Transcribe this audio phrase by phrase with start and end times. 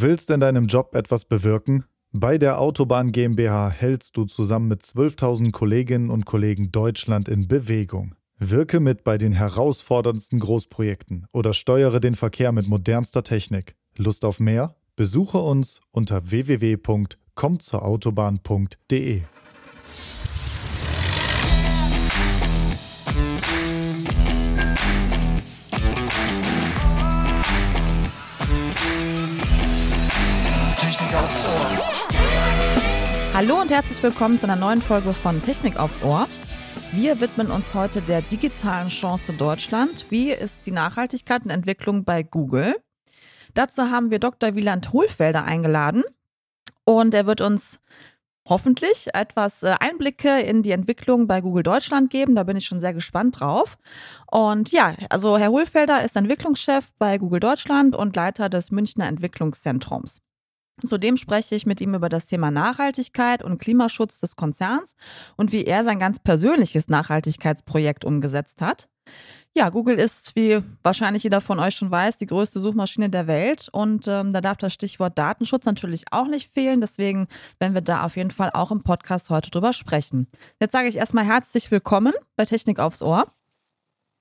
[0.00, 1.84] Du willst in deinem Job etwas bewirken?
[2.10, 8.14] Bei der Autobahn GmbH hältst du zusammen mit 12.000 Kolleginnen und Kollegen Deutschland in Bewegung.
[8.38, 13.76] Wirke mit bei den herausforderndsten Großprojekten oder steuere den Verkehr mit modernster Technik.
[13.94, 14.74] Lust auf mehr?
[14.96, 19.20] Besuche uns unter www.kommtzourautobahn.de.
[33.42, 36.28] Hallo und herzlich willkommen zu einer neuen Folge von Technik aufs Ohr.
[36.92, 40.04] Wir widmen uns heute der digitalen Chance Deutschland.
[40.10, 42.76] Wie ist die Nachhaltigkeit und Entwicklung bei Google?
[43.54, 44.56] Dazu haben wir Dr.
[44.56, 46.02] Wieland Hohlfelder eingeladen
[46.84, 47.80] und er wird uns
[48.46, 52.34] hoffentlich etwas äh, Einblicke in die Entwicklung bei Google Deutschland geben.
[52.34, 53.78] Da bin ich schon sehr gespannt drauf.
[54.30, 60.20] Und ja, also Herr Hohlfelder ist Entwicklungschef bei Google Deutschland und Leiter des Münchner Entwicklungszentrums.
[60.86, 64.94] Zudem spreche ich mit ihm über das Thema Nachhaltigkeit und Klimaschutz des Konzerns
[65.36, 68.88] und wie er sein ganz persönliches Nachhaltigkeitsprojekt umgesetzt hat.
[69.52, 73.68] Ja, Google ist, wie wahrscheinlich jeder von euch schon weiß, die größte Suchmaschine der Welt
[73.72, 76.80] und ähm, da darf das Stichwort Datenschutz natürlich auch nicht fehlen.
[76.80, 77.26] Deswegen
[77.58, 80.28] werden wir da auf jeden Fall auch im Podcast heute drüber sprechen.
[80.60, 83.26] Jetzt sage ich erstmal herzlich willkommen bei Technik aufs Ohr.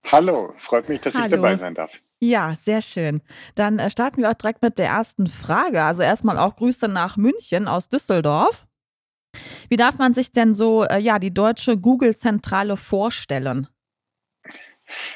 [0.05, 1.25] Hallo, freut mich, dass Hallo.
[1.25, 2.01] ich dabei sein darf.
[2.21, 3.21] Ja, sehr schön.
[3.55, 5.83] Dann äh, starten wir auch direkt mit der ersten Frage.
[5.83, 8.67] Also erstmal auch Grüße nach München aus Düsseldorf.
[9.69, 13.67] Wie darf man sich denn so äh, ja die deutsche Google-Zentrale vorstellen?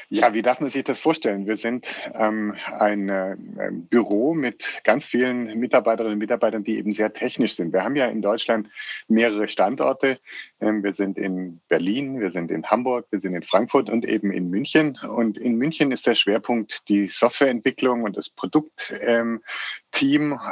[0.08, 1.46] Ja, wie darf man sich das vorstellen?
[1.46, 3.36] Wir sind ähm, ein äh,
[3.70, 7.72] Büro mit ganz vielen Mitarbeiterinnen und Mitarbeitern, die eben sehr technisch sind.
[7.72, 8.68] Wir haben ja in Deutschland
[9.08, 10.20] mehrere Standorte.
[10.60, 14.32] Ähm, wir sind in Berlin, wir sind in Hamburg, wir sind in Frankfurt und eben
[14.32, 14.98] in München.
[14.98, 19.00] Und in München ist der Schwerpunkt die Softwareentwicklung und das Produktteam.
[19.00, 19.42] Ähm,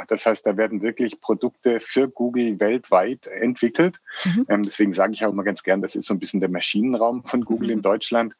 [0.07, 3.99] das heißt, da werden wirklich Produkte für Google weltweit entwickelt.
[4.25, 4.45] Mhm.
[4.49, 7.23] Ähm, deswegen sage ich auch immer ganz gern, das ist so ein bisschen der Maschinenraum
[7.23, 7.73] von Google mhm.
[7.73, 8.35] in Deutschland.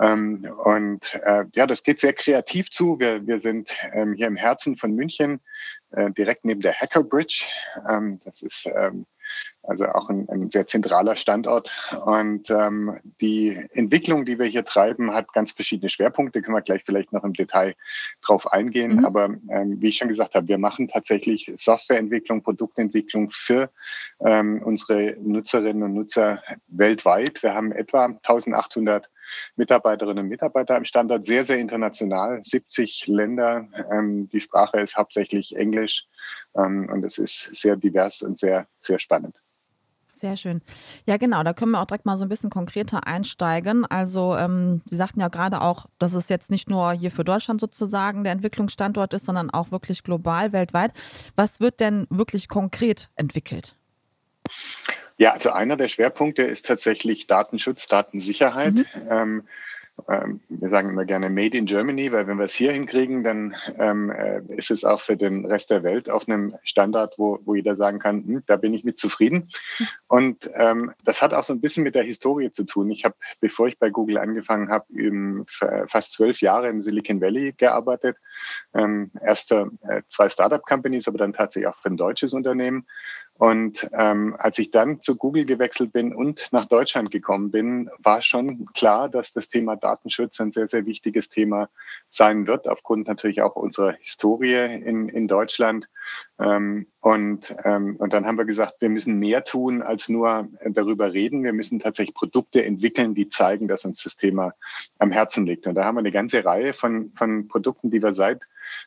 [0.00, 2.98] Ähm, ähm, und äh, ja, das geht sehr kreativ zu.
[2.98, 5.40] Wir, wir sind ähm, hier im Herzen von München,
[5.92, 7.44] äh, direkt neben der Hacker Bridge.
[7.88, 9.06] Ähm, das ist ähm,
[9.62, 11.70] also auch ein, ein, sehr zentraler Standort.
[12.04, 16.42] Und ähm, die Entwicklung, die wir hier treiben, hat ganz verschiedene Schwerpunkte.
[16.42, 17.74] Können wir gleich vielleicht noch im Detail
[18.22, 18.96] drauf eingehen.
[18.96, 19.04] Mhm.
[19.04, 23.70] Aber ähm, wie ich schon gesagt habe, wir machen tatsächlich Softwareentwicklung, Produktentwicklung für
[24.20, 27.42] ähm, unsere Nutzerinnen und Nutzer weltweit.
[27.42, 29.08] Wir haben etwa 1800
[29.56, 33.66] Mitarbeiterinnen und Mitarbeiter im Standort, sehr, sehr international, 70 Länder.
[33.92, 36.06] Ähm, die Sprache ist hauptsächlich Englisch
[36.56, 39.40] ähm, und es ist sehr divers und sehr, sehr spannend.
[40.16, 40.62] Sehr schön.
[41.06, 43.84] Ja, genau, da können wir auch direkt mal so ein bisschen konkreter einsteigen.
[43.84, 47.60] Also, ähm, Sie sagten ja gerade auch, dass es jetzt nicht nur hier für Deutschland
[47.60, 50.92] sozusagen der Entwicklungsstandort ist, sondern auch wirklich global, weltweit.
[51.36, 53.76] Was wird denn wirklich konkret entwickelt?
[55.16, 58.74] Ja, also einer der Schwerpunkte ist tatsächlich Datenschutz, Datensicherheit.
[58.74, 58.86] Mhm.
[59.08, 59.42] Ähm,
[60.08, 63.54] ähm, wir sagen immer gerne Made in Germany, weil wenn wir es hier hinkriegen, dann
[63.78, 67.54] ähm, äh, ist es auch für den Rest der Welt auf einem Standard, wo, wo
[67.54, 69.48] jeder sagen kann, hm, da bin ich mit zufrieden.
[70.08, 72.90] Und ähm, das hat auch so ein bisschen mit der Historie zu tun.
[72.90, 74.86] Ich habe, bevor ich bei Google angefangen habe,
[75.86, 78.16] fast zwölf Jahre im Silicon Valley gearbeitet.
[78.74, 82.86] Ähm, erst für äh, zwei Startup-Companies, aber dann tatsächlich auch für ein deutsches Unternehmen.
[83.36, 88.22] Und ähm, als ich dann zu Google gewechselt bin und nach Deutschland gekommen bin, war
[88.22, 91.68] schon klar, dass das Thema Datenschutz ein sehr, sehr wichtiges Thema
[92.08, 95.88] sein wird, aufgrund natürlich auch unserer Historie in, in Deutschland.
[96.40, 101.12] Ähm, und, ähm, und dann haben wir gesagt, wir müssen mehr tun, als nur darüber
[101.12, 101.44] reden.
[101.44, 104.54] Wir müssen tatsächlich Produkte entwickeln, die zeigen, dass uns das Thema
[104.98, 105.66] am Herzen liegt.
[105.66, 108.42] Und da haben wir eine ganze Reihe von, von Produkten, die wir seit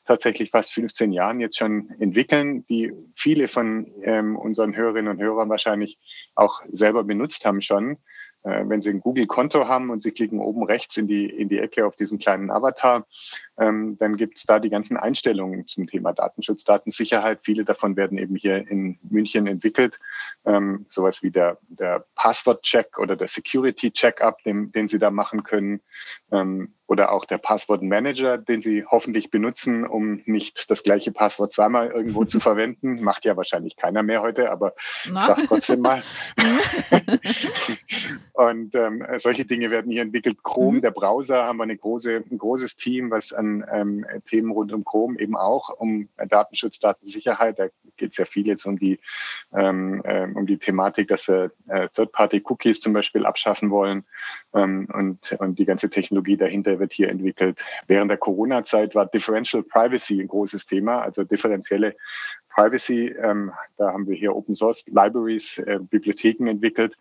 [0.05, 5.49] tatsächlich fast 15 Jahren jetzt schon entwickeln, die viele von ähm, unseren Hörerinnen und Hörern
[5.49, 5.99] wahrscheinlich
[6.35, 7.97] auch selber benutzt haben schon.
[8.47, 11.59] Äh, wenn Sie ein Google-Konto haben und Sie klicken oben rechts in die, in die
[11.59, 13.05] Ecke auf diesen kleinen Avatar,
[13.57, 17.39] ähm, dann gibt es da die ganzen Einstellungen zum Thema Datenschutz, Datensicherheit.
[17.43, 19.99] Viele davon werden eben hier in München entwickelt.
[20.45, 25.81] Ähm, sowas wie der, der Passwort-Check oder der Security-Check-up, den, den Sie da machen können.
[26.31, 31.87] Ähm, oder auch der Passwortmanager, den Sie hoffentlich benutzen, um nicht das gleiche Passwort zweimal
[31.87, 33.03] irgendwo zu verwenden.
[33.03, 34.73] Macht ja wahrscheinlich keiner mehr heute, aber
[35.09, 35.19] Na?
[35.19, 36.01] ich sage trotzdem mal.
[38.33, 40.43] und ähm, solche Dinge werden hier entwickelt.
[40.43, 40.81] Chrome, mhm.
[40.81, 44.85] der Browser, haben wir eine große, ein großes Team, was an ähm, Themen rund um
[44.85, 47.59] Chrome eben auch um Datenschutz, Datensicherheit.
[47.59, 47.67] Da
[47.97, 48.99] geht es ja viel jetzt um die,
[49.53, 54.05] ähm, äh, um die Thematik, dass wir äh, Third-Party-Cookies zum Beispiel abschaffen wollen.
[54.53, 57.63] Ähm, und, und die ganze Technologie dahinter wird hier entwickelt.
[57.87, 61.95] Während der Corona-Zeit war Differential Privacy ein großes Thema, also differenzielle
[62.49, 63.15] Privacy.
[63.21, 66.95] Ähm, da haben wir hier Open Source Libraries, äh, Bibliotheken entwickelt,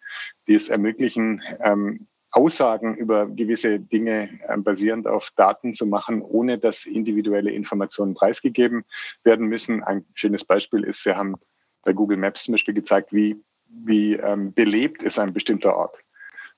[0.47, 6.59] die es ermöglichen, ähm, Aussagen über gewisse Dinge äh, basierend auf Daten zu machen, ohne
[6.59, 8.85] dass individuelle Informationen preisgegeben
[9.25, 9.83] werden müssen.
[9.83, 11.37] Ein schönes Beispiel ist, wir haben
[11.83, 15.97] bei Google Maps zum Beispiel gezeigt, wie, wie ähm, belebt ist ein bestimmter Ort.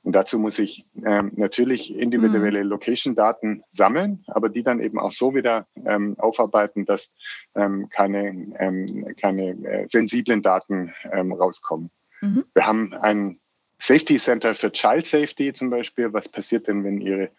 [0.03, 2.71] Und dazu muss ich ähm, natürlich individuelle mhm.
[2.71, 7.11] Location-Daten sammeln, aber die dann eben auch so wieder ähm, aufarbeiten, dass
[7.55, 8.29] ähm, keine,
[8.59, 11.91] ähm, keine äh, sensiblen Daten ähm, rauskommen.
[12.21, 12.45] Mhm.
[12.55, 13.41] Wir haben ein
[13.81, 16.13] Safety Center für Child Safety zum Beispiel.
[16.13, 17.31] Was passiert denn, wenn Ihre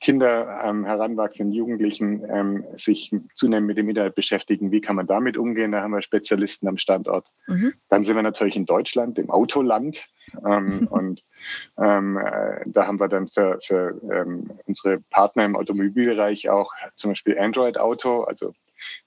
[0.00, 4.70] Kinder, ähm, heranwachsenden Jugendlichen ähm, sich zunehmend mit dem Internet beschäftigen?
[4.70, 5.72] Wie kann man damit umgehen?
[5.72, 7.26] Da haben wir Spezialisten am Standort.
[7.48, 7.74] Mhm.
[7.88, 10.06] Dann sind wir natürlich in Deutschland, im Autoland.
[10.46, 11.24] Ähm, und
[11.76, 17.10] ähm, äh, da haben wir dann für, für ähm, unsere Partner im Automobilbereich auch zum
[17.10, 18.54] Beispiel Android Auto, also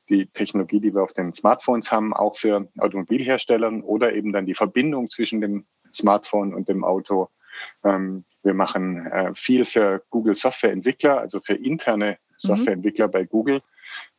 [0.10, 4.54] die Technologie, die wir auf den Smartphones haben, auch für Automobilherstellern oder eben dann die
[4.54, 7.30] Verbindung zwischen dem Smartphone und dem Auto.
[7.84, 12.16] Ähm, wir machen äh, viel für Google Softwareentwickler, also für interne mhm.
[12.38, 13.12] Softwareentwickler mhm.
[13.12, 13.62] bei Google.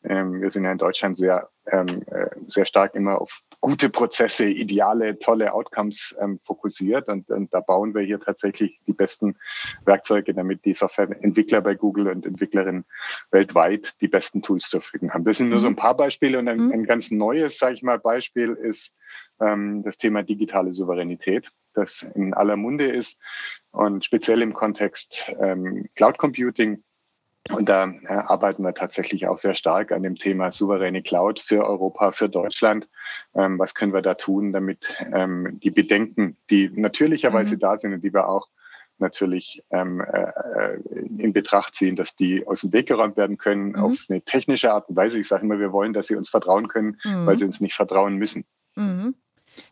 [0.05, 4.47] Ähm, wir sind ja in Deutschland sehr, ähm, äh, sehr stark immer auf gute Prozesse,
[4.47, 7.09] ideale, tolle Outcomes ähm, fokussiert.
[7.09, 9.37] Und, und da bauen wir hier tatsächlich die besten
[9.85, 12.85] Werkzeuge, damit die Softwareentwickler bei Google und Entwicklerinnen
[13.31, 15.25] weltweit die besten Tools zur Verfügung haben.
[15.25, 15.75] Das sind nur so mhm.
[15.75, 16.73] ein paar Beispiele und ein, mhm.
[16.73, 18.95] ein ganz neues, sage ich mal, Beispiel ist
[19.41, 23.19] ähm, das Thema digitale Souveränität, das in aller Munde ist
[23.71, 26.83] und speziell im Kontext ähm, Cloud Computing
[27.51, 31.67] und da äh, arbeiten wir tatsächlich auch sehr stark an dem Thema souveräne Cloud für
[31.67, 32.89] Europa, für Deutschland.
[33.35, 37.61] Ähm, was können wir da tun, damit ähm, die Bedenken, die natürlicherweise mhm.
[37.61, 38.49] da sind und die wir auch
[38.99, 40.31] natürlich ähm, äh,
[40.77, 40.79] äh,
[41.19, 43.77] in Betracht ziehen, dass die aus dem Weg geräumt werden können mhm.
[43.77, 45.19] auf eine technische Art und Weise.
[45.19, 47.27] Ich sage immer, wir wollen, dass sie uns vertrauen können, mhm.
[47.27, 48.45] weil sie uns nicht vertrauen müssen.
[48.77, 49.17] Mhm.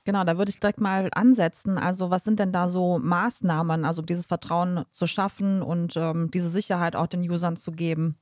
[0.05, 1.79] Genau, da würde ich direkt mal ansetzen.
[1.79, 6.51] Also, was sind denn da so Maßnahmen, also dieses Vertrauen zu schaffen und ähm, diese
[6.51, 8.17] Sicherheit auch den Usern zu geben?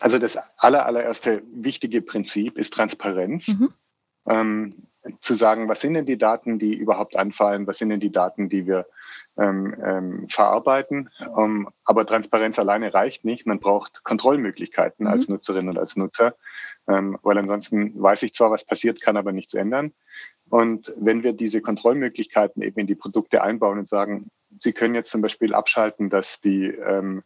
[0.00, 3.48] Also, das aller, allererste wichtige Prinzip ist Transparenz.
[3.48, 3.72] Mhm.
[4.28, 4.86] Ähm,
[5.20, 8.48] zu sagen, was sind denn die Daten, die überhaupt anfallen, was sind denn die Daten,
[8.48, 8.86] die wir
[9.38, 11.10] ähm, ähm, verarbeiten.
[11.34, 13.46] Um, aber Transparenz alleine reicht nicht.
[13.46, 15.12] Man braucht Kontrollmöglichkeiten mhm.
[15.12, 16.36] als Nutzerin und als Nutzer,
[16.88, 19.92] ähm, weil ansonsten weiß ich zwar, was passiert, kann aber nichts ändern.
[20.48, 25.10] Und wenn wir diese Kontrollmöglichkeiten eben in die Produkte einbauen und sagen, Sie können jetzt
[25.10, 27.24] zum Beispiel abschalten, dass die ähm,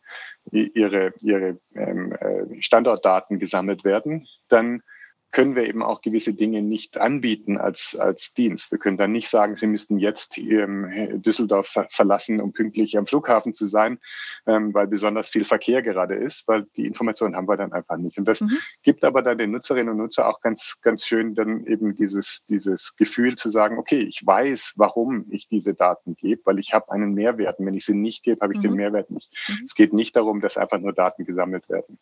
[0.50, 4.82] ihre, ihre ähm, äh, Standortdaten gesammelt werden, dann
[5.32, 8.70] können wir eben auch gewisse Dinge nicht anbieten als, als Dienst.
[8.72, 13.06] Wir können dann nicht sagen, Sie müssten jetzt ähm, Düsseldorf ver verlassen, um pünktlich am
[13.06, 13.98] Flughafen zu sein,
[14.46, 18.18] ähm, weil besonders viel Verkehr gerade ist, weil die Informationen haben wir dann einfach nicht.
[18.18, 18.58] Und das mhm.
[18.82, 22.96] gibt aber dann den Nutzerinnen und Nutzer auch ganz, ganz schön dann eben dieses, dieses
[22.96, 27.14] Gefühl zu sagen, okay, ich weiß, warum ich diese Daten gebe, weil ich habe einen
[27.14, 27.58] Mehrwert.
[27.58, 28.64] Und wenn ich sie nicht gebe, habe ich mhm.
[28.64, 29.32] den Mehrwert nicht.
[29.48, 29.64] Mhm.
[29.64, 31.98] Es geht nicht darum, dass einfach nur Daten gesammelt werden.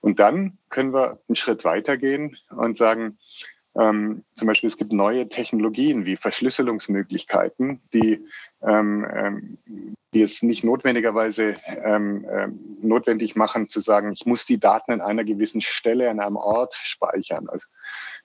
[0.00, 3.18] Und dann können wir einen Schritt weitergehen und sagen,
[3.74, 8.22] ähm, zum Beispiel, es gibt neue Technologien wie Verschlüsselungsmöglichkeiten, die,
[8.62, 9.58] ähm, ähm,
[10.12, 15.00] die es nicht notwendigerweise ähm, ähm, notwendig machen, zu sagen, ich muss die Daten an
[15.00, 17.48] einer gewissen Stelle, an einem Ort speichern.
[17.48, 17.66] Also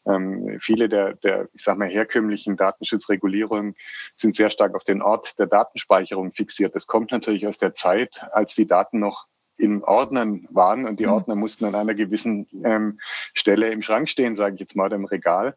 [0.05, 3.75] ähm, viele der, der, ich sag mal, herkömmlichen Datenschutzregulierungen
[4.17, 6.75] sind sehr stark auf den Ort der Datenspeicherung fixiert.
[6.75, 11.05] Das kommt natürlich aus der Zeit, als die Daten noch in Ordnern waren und die
[11.05, 11.13] mhm.
[11.13, 12.99] Ordner mussten an einer gewissen ähm,
[13.33, 15.55] Stelle im Schrank stehen, sage ich jetzt mal, oder im Regal.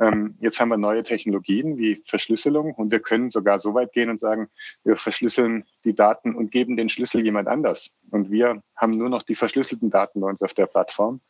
[0.00, 4.08] Ähm, jetzt haben wir neue Technologien wie Verschlüsselung und wir können sogar so weit gehen
[4.08, 4.48] und sagen,
[4.84, 7.90] wir verschlüsseln die Daten und geben den Schlüssel jemand anders.
[8.10, 11.20] Und wir haben nur noch die verschlüsselten Daten bei uns auf der Plattform.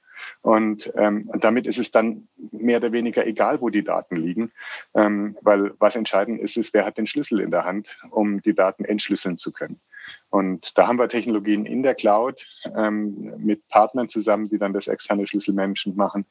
[0.43, 4.53] Und, ähm, damit ist es dann mehr oder weniger egal, wo die Daten liegen,
[4.95, 8.55] ähm, weil was entscheidend ist, ist, wer hat den Schlüssel in der Hand, um die
[8.55, 9.81] Daten entschlüsseln zu können.
[10.31, 12.47] Und da haben wir Technologien in der Cloud
[12.77, 16.25] ähm, mit Partnern zusammen, die dann das externe Schlüsselmanagement machen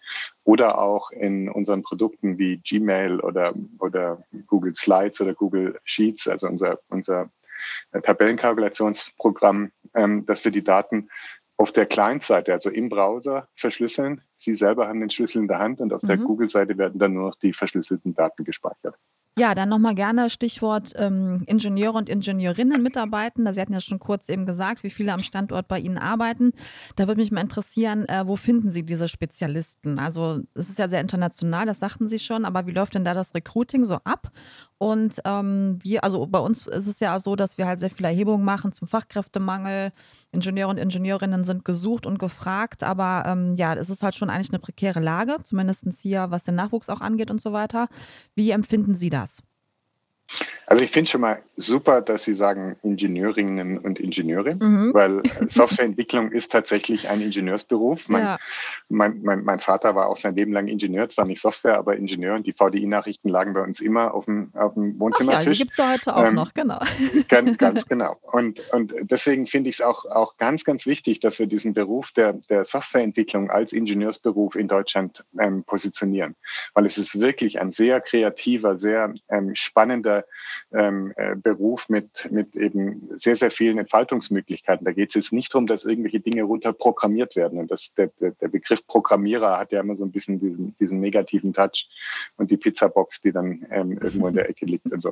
[0.44, 6.48] oder auch in unseren Produkten wie Gmail oder, oder Google Slides oder Google Sheets, also
[6.48, 7.30] unser, unser
[7.92, 11.10] Tabellenkalkulationsprogramm, ähm, dass wir die Daten
[11.60, 14.22] auf der Client-Seite, also im Browser, verschlüsseln.
[14.38, 16.08] Sie selber haben den Schlüssel in der Hand und auf mhm.
[16.08, 18.96] der Google-Seite werden dann nur noch die verschlüsselten Daten gespeichert.
[19.38, 23.52] Ja, dann nochmal gerne Stichwort ähm, Ingenieure und Ingenieurinnen mitarbeiten.
[23.54, 26.52] Sie hatten ja schon kurz eben gesagt, wie viele am Standort bei Ihnen arbeiten.
[26.96, 30.00] Da würde mich mal interessieren, äh, wo finden Sie diese Spezialisten?
[30.00, 33.14] Also es ist ja sehr international, das sagten Sie schon, aber wie läuft denn da
[33.14, 34.30] das Recruiting so ab?
[34.80, 38.08] Und ähm, wir, also bei uns ist es ja so, dass wir halt sehr viele
[38.08, 39.92] Erhebungen machen zum Fachkräftemangel.
[40.32, 44.52] Ingenieure und Ingenieurinnen sind gesucht und gefragt, aber ähm, ja, es ist halt schon eigentlich
[44.52, 47.90] eine prekäre Lage, zumindest hier, was den Nachwuchs auch angeht und so weiter.
[48.36, 49.44] Wie empfinden Sie das?
[50.70, 54.94] Also ich finde schon mal super, dass Sie sagen Ingenieurinnen und Ingenieure, mhm.
[54.94, 58.08] weil Softwareentwicklung ist tatsächlich ein Ingenieursberuf.
[58.08, 58.38] Mein, ja.
[58.88, 62.36] mein, mein, mein, Vater war auch sein Leben lang Ingenieur, zwar nicht Software, aber Ingenieur
[62.36, 65.40] und die VDI-Nachrichten lagen bei uns immer auf dem, auf dem Wohnzimmertisch.
[65.40, 66.80] Ach ja, die gibt es ja heute auch ähm, noch, genau.
[67.28, 68.18] Ganz, ganz genau.
[68.22, 72.12] Und, und deswegen finde ich es auch, auch ganz, ganz wichtig, dass wir diesen Beruf
[72.12, 76.36] der, der Softwareentwicklung als Ingenieursberuf in Deutschland ähm, positionieren,
[76.76, 80.19] weil es ist wirklich ein sehr kreativer, sehr ähm, spannender
[80.72, 84.86] ähm, äh, Beruf mit, mit eben sehr, sehr vielen Entfaltungsmöglichkeiten.
[84.86, 87.60] Da geht es jetzt nicht darum, dass irgendwelche Dinge runterprogrammiert werden.
[87.60, 91.54] Und das, der, der, Begriff Programmierer hat ja immer so ein bisschen diesen, diesen negativen
[91.54, 91.90] Touch
[92.38, 95.04] und die Pizzabox, die dann ähm, irgendwo in der Ecke liegt und.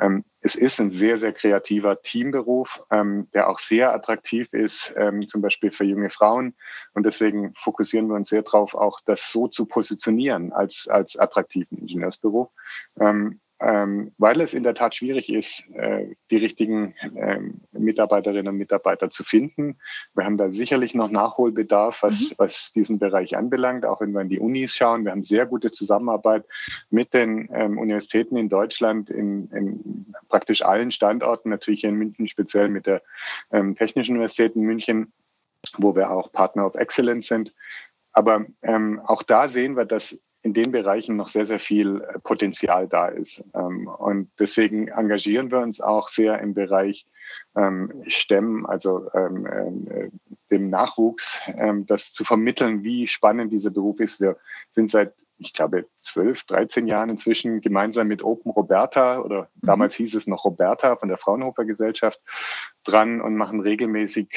[0.00, 5.26] Ähm, es ist ein sehr, sehr kreativer Teamberuf, ähm, der auch sehr attraktiv ist, ähm,
[5.28, 6.54] zum Beispiel für junge Frauen.
[6.94, 11.78] Und deswegen fokussieren wir uns sehr darauf, auch das so zu positionieren als, als attraktiven
[11.78, 12.50] Ingenieursberuf.
[12.98, 18.58] Ähm, ähm, weil es in der Tat schwierig ist, äh, die richtigen ähm, Mitarbeiterinnen und
[18.58, 19.78] Mitarbeiter zu finden.
[20.14, 22.34] Wir haben da sicherlich noch Nachholbedarf, was, mhm.
[22.38, 25.04] was diesen Bereich anbelangt, auch wenn wir in die Unis schauen.
[25.04, 26.44] Wir haben sehr gute Zusammenarbeit
[26.90, 32.26] mit den ähm, Universitäten in Deutschland, in, in, praktisch allen Standorten, natürlich hier in München
[32.26, 33.02] speziell mit der
[33.52, 35.12] ähm, Technischen Universität in München,
[35.78, 37.54] wo wir auch Partner of Excellence sind.
[38.12, 42.18] Aber ähm, auch da sehen wir, dass in den Bereichen noch sehr, sehr viel äh,
[42.18, 43.44] Potenzial da ist.
[43.54, 47.06] Ähm, und deswegen engagieren wir uns auch sehr im Bereich
[47.56, 49.46] ähm, STEM, also ähm,
[49.88, 50.10] äh,
[50.50, 51.40] dem Nachwuchs,
[51.86, 54.20] das zu vermitteln, wie spannend dieser Beruf ist.
[54.20, 54.36] Wir
[54.70, 59.66] sind seit ich glaube, zwölf, 13 Jahren inzwischen gemeinsam mit Open Roberta oder mhm.
[59.66, 62.20] damals hieß es noch Roberta von der Fraunhofer Gesellschaft
[62.84, 64.28] dran und machen regelmäßig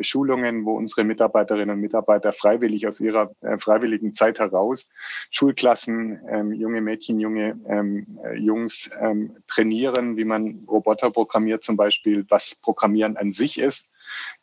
[0.00, 4.88] Schulungen, wo unsere Mitarbeiterinnen und Mitarbeiter freiwillig aus ihrer äh, freiwilligen Zeit heraus
[5.30, 11.76] Schulklassen, ähm, junge Mädchen, junge ähm, äh, Jungs ähm, trainieren, wie man Roboter programmiert zum
[11.76, 13.88] Beispiel, was Programmieren an sich ist.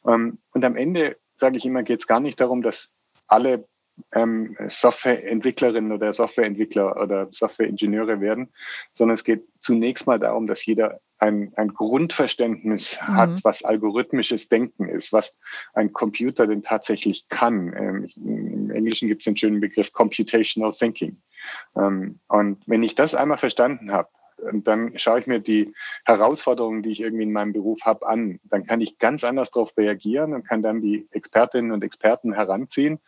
[0.06, 2.90] Ähm, und am Ende, sage ich immer, geht es gar nicht darum, dass
[3.28, 3.68] alle
[4.14, 8.50] ähm, Softwareentwicklerinnen oder Softwareentwickler oder Softwareingenieure werden,
[8.92, 13.16] sondern es geht zunächst mal darum, dass jeder ein, ein Grundverständnis mhm.
[13.16, 15.36] hat, was algorithmisches Denken ist, was
[15.74, 17.74] ein Computer denn tatsächlich kann.
[17.76, 21.22] Ähm, Im Englischen gibt es den schönen Begriff Computational Thinking.
[21.76, 24.10] Ähm, und wenn ich das einmal verstanden habe,
[24.54, 25.74] dann schaue ich mir die
[26.06, 28.40] Herausforderungen, die ich irgendwie in meinem Beruf habe, an.
[28.44, 33.00] Dann kann ich ganz anders darauf reagieren und kann dann die Expertinnen und Experten heranziehen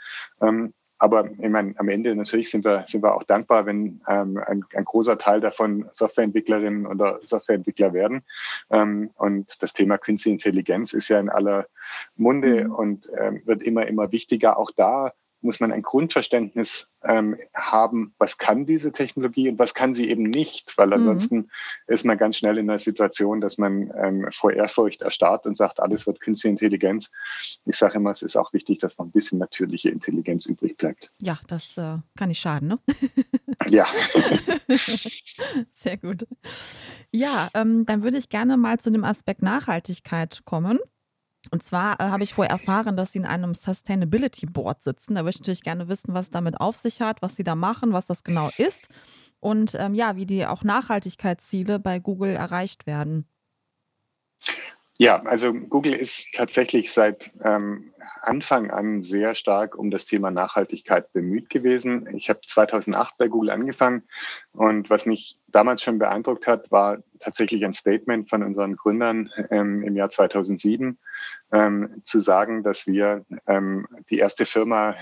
[0.41, 4.37] ähm, aber ich meine, am Ende natürlich sind wir, sind wir auch dankbar, wenn ähm,
[4.45, 8.21] ein, ein großer Teil davon Softwareentwicklerinnen oder Softwareentwickler werden.
[8.69, 11.65] Ähm, und das Thema Künstliche Intelligenz ist ja in aller
[12.17, 12.75] Munde mhm.
[12.75, 14.59] und ähm, wird immer, immer wichtiger.
[14.59, 19.93] Auch da muss man ein Grundverständnis ähm, haben, was kann diese Technologie und was kann
[19.93, 20.93] sie eben nicht, weil mhm.
[20.93, 21.49] ansonsten mhm.
[21.87, 25.79] ist man ganz schnell in einer Situation, dass man ähm, vor Ehrfurcht erstarrt und sagt,
[25.79, 27.09] alles wird künstliche Intelligenz.
[27.65, 31.11] Ich sage immer, es ist auch wichtig, dass noch ein bisschen natürliche Intelligenz übrig bleibt.
[31.21, 32.79] Ja, das äh, kann nicht schaden, ne?
[33.69, 33.87] ja.
[35.73, 36.27] Sehr gut.
[37.11, 40.79] Ja, ähm, dann würde ich gerne mal zu dem Aspekt Nachhaltigkeit kommen.
[41.51, 45.15] Und zwar äh, habe ich vorher erfahren, dass Sie in einem Sustainability Board sitzen.
[45.15, 47.91] Da würde ich natürlich gerne wissen, was damit auf sich hat, was Sie da machen,
[47.91, 48.87] was das genau ist
[49.41, 53.27] und ähm, ja, wie die auch Nachhaltigkeitsziele bei Google erreicht werden.
[54.97, 57.91] Ja, also Google ist tatsächlich seit ähm,
[58.21, 62.07] Anfang an sehr stark um das Thema Nachhaltigkeit bemüht gewesen.
[62.15, 64.03] Ich habe 2008 bei Google angefangen
[64.53, 69.83] und was mich damals schon beeindruckt hat, war tatsächlich ein Statement von unseren Gründern ähm,
[69.83, 70.97] im Jahr 2007,
[71.51, 74.95] ähm, zu sagen, dass wir ähm, die erste Firma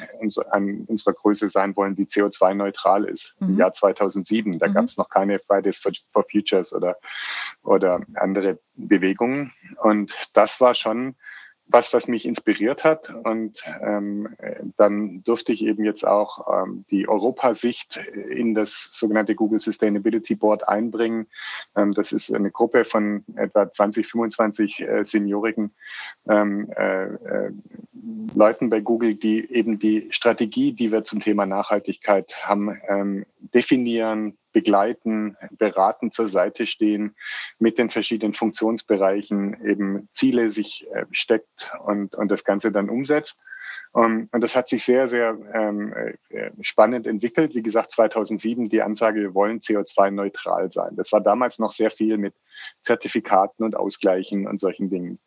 [0.52, 3.36] an unserer Größe sein wollen, die CO2-neutral ist.
[3.40, 3.50] Mhm.
[3.50, 4.74] Im Jahr 2007, da mhm.
[4.74, 6.98] gab es noch keine Fridays for, for Futures oder,
[7.64, 9.54] oder andere Bewegungen.
[9.82, 11.16] Und das war schon
[11.70, 13.14] was, was mich inspiriert hat.
[13.24, 14.36] Und ähm,
[14.76, 20.68] dann durfte ich eben jetzt auch ähm, die Europasicht in das sogenannte Google Sustainability Board
[20.68, 21.28] einbringen.
[21.76, 25.72] Ähm, das ist eine Gruppe von etwa 20, 25 äh, seniorigen
[26.28, 27.52] ähm, äh, äh,
[28.34, 34.39] Leuten bei Google, die eben die Strategie, die wir zum Thema Nachhaltigkeit haben, ähm, definieren,
[34.52, 37.16] begleiten, beraten zur Seite stehen,
[37.60, 43.38] mit den verschiedenen Funktionsbereichen eben Ziele sich äh, steckt und, und das Ganze dann umsetzt.
[43.92, 45.94] Um, und das hat sich sehr, sehr ähm,
[46.30, 47.56] äh, spannend entwickelt.
[47.56, 50.96] Wie gesagt, 2007 die Ansage, wir wollen CO2-neutral sein.
[50.96, 52.36] Das war damals noch sehr viel mit
[52.84, 55.18] Zertifikaten und Ausgleichen und solchen Dingen.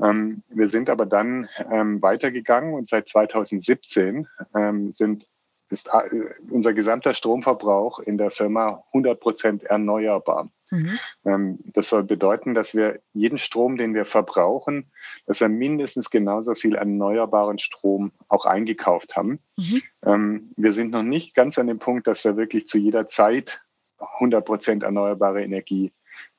[0.00, 5.26] Ähm, wir sind aber dann ähm, weitergegangen und seit 2017 ähm, sind,
[5.74, 10.50] ist äh, unser gesamter Stromverbrauch in der Firma 100 Prozent erneuerbar.
[10.70, 10.98] Mhm.
[11.24, 14.90] Ähm, das soll bedeuten, dass wir jeden Strom, den wir verbrauchen,
[15.26, 19.40] dass wir mindestens genauso viel erneuerbaren Strom auch eingekauft haben.
[19.56, 19.82] Mhm.
[20.04, 23.60] Ähm, wir sind noch nicht ganz an dem Punkt, dass wir wirklich zu jeder Zeit
[23.98, 25.92] 100 Prozent erneuerbare Energie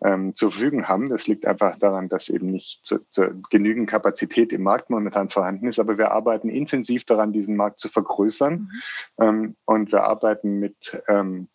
[0.05, 1.09] ähm, zur Verfügung haben.
[1.09, 5.67] Das liegt einfach daran, dass eben nicht zu, zu genügend Kapazität im Markt momentan vorhanden
[5.67, 5.79] ist.
[5.79, 8.53] Aber wir arbeiten intensiv daran, diesen Markt zu vergrößern.
[8.53, 8.69] Mhm.
[9.19, 11.47] Ähm, und wir arbeiten mit ähm,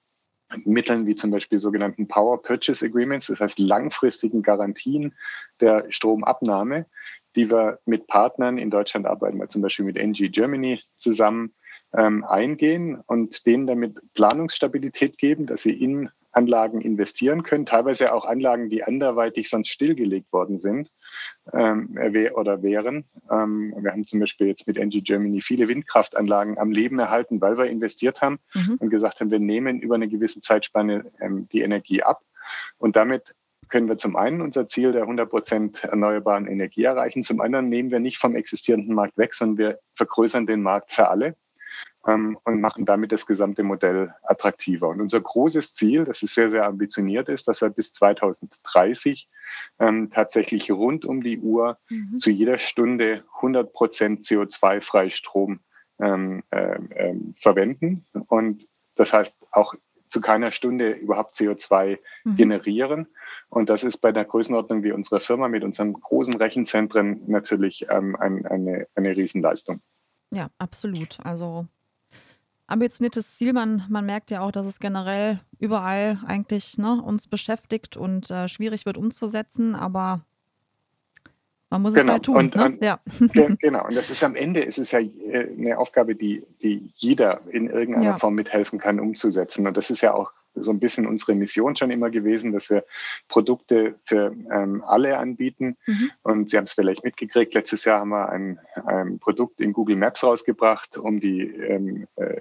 [0.64, 5.14] Mitteln wie zum Beispiel sogenannten Power Purchase Agreements, das heißt langfristigen Garantien
[5.61, 6.87] der Stromabnahme,
[7.37, 11.54] die wir mit Partnern in Deutschland arbeiten, wir zum Beispiel mit NG Germany zusammen
[11.92, 18.25] ähm, eingehen und denen damit Planungsstabilität geben, dass sie in Anlagen investieren können, teilweise auch
[18.25, 20.92] Anlagen, die anderweitig sonst stillgelegt worden sind
[21.52, 21.99] ähm,
[22.34, 23.04] oder wären.
[23.30, 27.58] Ähm, wir haben zum Beispiel jetzt mit NG Germany viele Windkraftanlagen am Leben erhalten, weil
[27.58, 28.76] wir investiert haben mhm.
[28.78, 32.22] und gesagt haben, wir nehmen über eine gewisse Zeitspanne ähm, die Energie ab.
[32.78, 33.34] Und damit
[33.68, 37.22] können wir zum einen unser Ziel der 100 Prozent erneuerbaren Energie erreichen.
[37.22, 41.08] Zum anderen nehmen wir nicht vom existierenden Markt weg, sondern wir vergrößern den Markt für
[41.08, 41.37] alle
[42.02, 44.88] und machen damit das gesamte Modell attraktiver.
[44.88, 49.28] Und unser großes Ziel, das ist sehr, sehr ambitioniert ist, dass wir bis 2030
[49.78, 52.19] ähm, tatsächlich rund um die Uhr mhm.
[52.19, 55.61] zu jeder Stunde 100 Prozent CO2-frei Strom
[56.00, 58.07] ähm, äh, äh, verwenden.
[58.28, 59.75] Und das heißt auch
[60.09, 62.37] zu keiner Stunde überhaupt CO2 mhm.
[62.37, 63.09] generieren.
[63.49, 68.16] Und das ist bei der Größenordnung wie unserer Firma mit unseren großen Rechenzentren natürlich ähm,
[68.16, 69.80] ein, eine, eine Riesenleistung.
[70.30, 71.19] Ja, absolut.
[71.25, 71.66] Also
[72.70, 73.52] ambitioniertes Ziel.
[73.52, 78.48] Man, man merkt ja auch, dass es generell überall eigentlich ne, uns beschäftigt und äh,
[78.48, 80.20] schwierig wird umzusetzen, aber
[81.70, 82.06] man muss genau.
[82.06, 82.36] es halt tun.
[82.36, 82.64] Und, ne?
[82.64, 83.00] und, ja.
[83.60, 87.40] Genau, und das ist am Ende, ist es ja äh, eine Aufgabe, die, die jeder
[87.50, 88.18] in irgendeiner ja.
[88.18, 89.66] Form mithelfen kann, umzusetzen.
[89.66, 92.84] Und das ist ja auch so ein bisschen unsere Mission schon immer gewesen, dass wir
[93.28, 95.76] Produkte für ähm, alle anbieten.
[95.87, 96.11] Mhm.
[96.22, 99.96] Und Sie haben es vielleicht mitgekriegt, letztes Jahr haben wir ein, ein Produkt in Google
[99.96, 102.40] Maps rausgebracht, um die ähm, äh,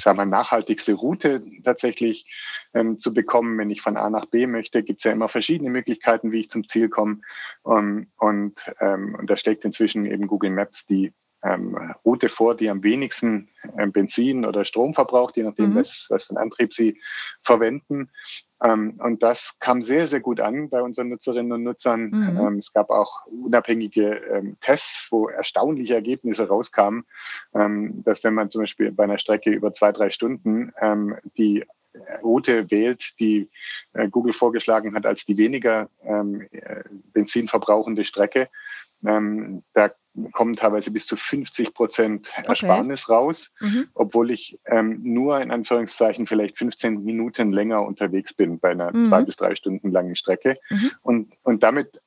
[0.00, 2.24] ich sage mal, nachhaltigste Route tatsächlich
[2.72, 3.58] ähm, zu bekommen.
[3.58, 6.50] Wenn ich von A nach B möchte, gibt es ja immer verschiedene Möglichkeiten, wie ich
[6.50, 7.20] zum Ziel komme.
[7.62, 12.56] Um, ähm, und, ähm, und da steckt inzwischen eben Google Maps die ähm, Route vor,
[12.56, 15.74] die am wenigsten ähm, Benzin oder Strom verbraucht, je nachdem, mhm.
[15.74, 16.98] was, was für einen Antrieb sie
[17.42, 18.10] verwenden.
[18.62, 22.10] Ähm, und das kam sehr, sehr gut an bei unseren Nutzerinnen und Nutzern.
[22.10, 22.40] Mhm.
[22.40, 27.04] Ähm, es gab auch unabhängige ähm, Tests, wo erstaunliche Ergebnisse rauskamen,
[27.52, 30.72] dass wenn man zum Beispiel bei einer Strecke über zwei, drei Stunden
[31.36, 31.64] die
[32.22, 33.50] Route wählt, die
[33.92, 38.48] äh, Google vorgeschlagen hat als die weniger äh, benzinverbrauchende Strecke,
[39.04, 39.90] ähm, da
[40.32, 43.12] kommen teilweise bis zu 50 Prozent Ersparnis okay.
[43.12, 43.88] raus, mhm.
[43.94, 49.06] obwohl ich ähm, nur in Anführungszeichen vielleicht 15 Minuten länger unterwegs bin bei einer mhm.
[49.06, 50.58] zwei bis drei Stunden langen Strecke.
[50.68, 50.90] Mhm.
[51.02, 52.00] Und, und damit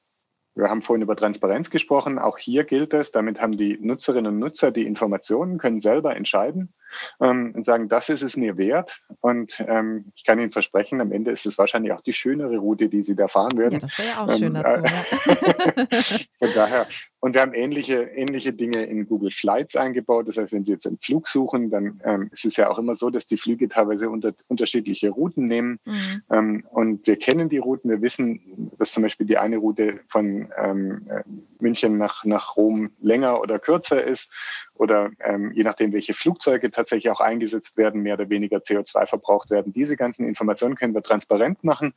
[0.56, 2.20] wir haben vorhin über Transparenz gesprochen.
[2.20, 3.12] Auch hier gilt es.
[3.12, 6.74] Damit haben die Nutzerinnen und Nutzer die Informationen, können selber entscheiden
[7.20, 9.02] ähm, und sagen, das ist es mir wert.
[9.20, 12.88] Und ähm, ich kann Ihnen versprechen, am Ende ist es wahrscheinlich auch die schönere Route,
[12.90, 13.74] die Sie da fahren werden.
[13.74, 14.84] Ja, das wäre ja auch ähm, schön dazu.
[14.84, 16.88] Äh, von daher.
[17.24, 20.28] Und wir haben ähnliche, ähnliche Dinge in Google Flights eingebaut.
[20.28, 22.96] Das heißt, wenn Sie jetzt einen Flug suchen, dann ähm, ist es ja auch immer
[22.96, 25.80] so, dass die Flüge teilweise unter, unterschiedliche Routen nehmen.
[25.86, 26.24] Mhm.
[26.30, 27.90] Ähm, und wir kennen die Routen.
[27.90, 31.24] Wir wissen, dass zum Beispiel die eine Route von ähm, äh,
[31.60, 34.30] München nach, nach Rom länger oder kürzer ist
[34.76, 39.50] oder ähm, je nachdem, welche Flugzeuge tatsächlich auch eingesetzt werden, mehr oder weniger CO2 verbraucht
[39.50, 39.72] werden.
[39.72, 41.94] Diese ganzen Informationen können wir transparent machen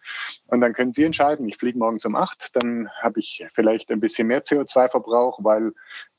[0.46, 4.00] und dann können Sie entscheiden, ich fliege morgen um acht, dann habe ich vielleicht ein
[4.00, 4.44] bisschen mehr
[5.16, 5.72] CO2-Verbrauch, weil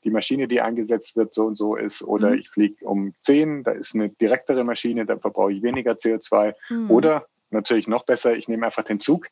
[0.04, 2.02] die Maschine, die eingesetzt wird, so und so ist.
[2.02, 2.38] Oder mhm.
[2.38, 6.54] ich fliege um zehn, da ist eine direktere Maschine, da verbrauche ich weniger CO2.
[6.70, 6.90] Mhm.
[6.90, 9.28] Oder natürlich noch besser, ich nehme einfach den Zug,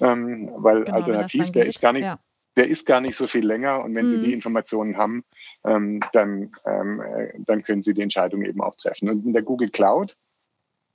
[0.00, 2.18] ähm, weil genau, alternativ, der ist gar nicht, ja
[2.56, 3.84] der ist gar nicht so viel länger.
[3.84, 4.10] Und wenn mhm.
[4.10, 4.32] Sie die mhm.
[4.32, 5.24] Informationen haben,
[5.62, 9.10] ähm, dann, ähm, äh, dann können Sie die Entscheidung eben auch treffen.
[9.10, 10.16] Und in der Google Cloud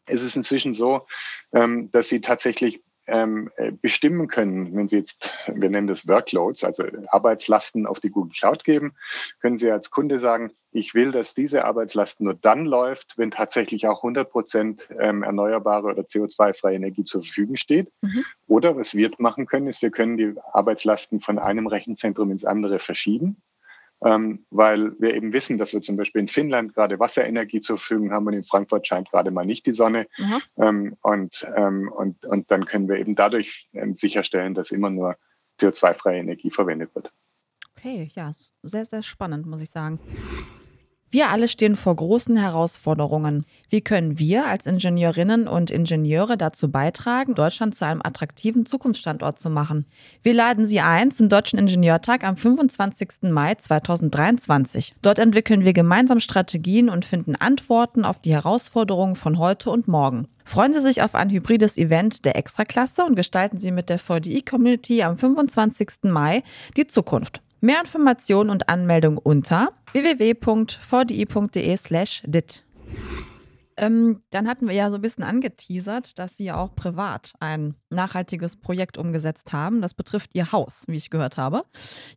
[0.08, 1.06] ist es inzwischen so,
[1.54, 6.64] ähm, dass Sie tatsächlich ähm, äh, bestimmen können, wenn Sie jetzt, wir nennen das Workloads,
[6.64, 8.94] also Arbeitslasten auf die Google Cloud geben,
[9.40, 13.88] können Sie als Kunde sagen, ich will, dass diese Arbeitslast nur dann läuft, wenn tatsächlich
[13.88, 17.92] auch 100 Prozent ähm, erneuerbare oder CO2-freie Energie zur Verfügung steht.
[18.02, 18.24] Mhm.
[18.48, 22.80] Oder was wir machen können, ist, wir können die Arbeitslasten von einem Rechenzentrum ins andere
[22.80, 23.42] verschieben
[24.04, 28.12] ähm, weil wir eben wissen, dass wir zum Beispiel in Finnland gerade Wasserenergie zur Verfügung
[28.12, 30.08] haben und in Frankfurt scheint gerade mal nicht die Sonne.
[30.18, 30.42] Mhm.
[30.58, 35.18] Ähm, und, ähm, und, und dann können wir eben dadurch ähm, sicherstellen, dass immer nur
[35.60, 37.12] CO2-freie Energie verwendet wird.
[37.78, 38.32] Okay, ja,
[38.64, 40.00] sehr, sehr spannend, muss ich sagen.
[41.14, 43.44] Wir alle stehen vor großen Herausforderungen.
[43.70, 49.50] Wie können wir als Ingenieurinnen und Ingenieure dazu beitragen, Deutschland zu einem attraktiven Zukunftsstandort zu
[49.50, 49.86] machen?
[50.24, 53.30] Wir laden Sie ein zum Deutschen Ingenieurtag am 25.
[53.30, 54.94] Mai 2023.
[55.02, 60.30] Dort entwickeln wir gemeinsam Strategien und finden Antworten auf die Herausforderungen von heute und morgen.
[60.46, 65.04] Freuen Sie sich auf ein hybrides Event der Extraklasse und gestalten Sie mit der VDI-Community
[65.04, 66.04] am 25.
[66.04, 66.42] Mai
[66.78, 67.42] die Zukunft.
[67.64, 70.74] Mehr Informationen und Anmeldung unter www.vdi.de/dit.
[73.78, 78.56] Ähm, dann hatten wir ja so ein bisschen angeteasert, dass Sie auch privat ein nachhaltiges
[78.56, 79.82] Projekt umgesetzt haben.
[79.82, 81.64] Das betrifft Ihr Haus, wie ich gehört habe.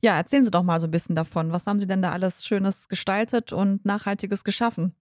[0.00, 1.52] Ja, erzählen Sie doch mal so ein bisschen davon.
[1.52, 4.94] Was haben Sie denn da alles Schönes gestaltet und Nachhaltiges geschaffen?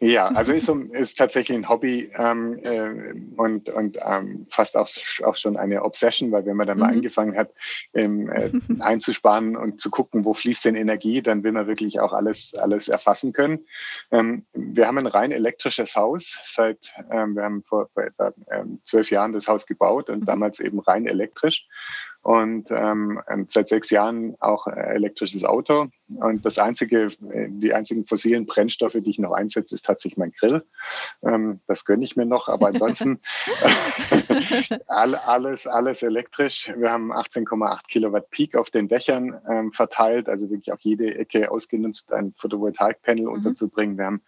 [0.00, 4.88] Ja, also ist, ist tatsächlich ein Hobby ähm, äh, und, und ähm, fast auch,
[5.24, 6.82] auch schon eine Obsession, weil wenn man dann mhm.
[6.82, 7.50] mal angefangen hat,
[7.94, 8.50] ähm, äh,
[8.80, 12.88] einzusparen und zu gucken, wo fließt denn Energie, dann will man wirklich auch alles, alles
[12.88, 13.64] erfassen können.
[14.10, 18.80] Ähm, wir haben ein rein elektrisches Haus seit, ähm, wir haben vor, vor etwa ähm,
[18.84, 20.26] zwölf Jahren das Haus gebaut und mhm.
[20.26, 21.66] damals eben rein elektrisch
[22.24, 25.88] und ähm, seit sechs Jahren auch elektrisches Auto.
[26.08, 30.62] Und das einzige, die einzigen fossilen Brennstoffe, die ich noch einsetze, ist tatsächlich mein Grill.
[31.22, 33.20] Ähm, das gönne ich mir noch, aber ansonsten
[34.86, 36.70] alles, alles elektrisch.
[36.76, 41.50] Wir haben 18,8 Kilowatt Peak auf den Dächern ähm, verteilt, also wirklich auch jede Ecke
[41.50, 43.32] ausgenutzt, ein Photovoltaikpanel mhm.
[43.32, 43.96] unterzubringen.
[43.96, 44.22] Wir haben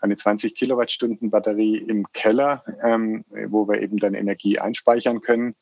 [0.00, 5.54] eine 20 Kilowattstunden Batterie im Keller, ähm, wo wir eben dann Energie einspeichern können.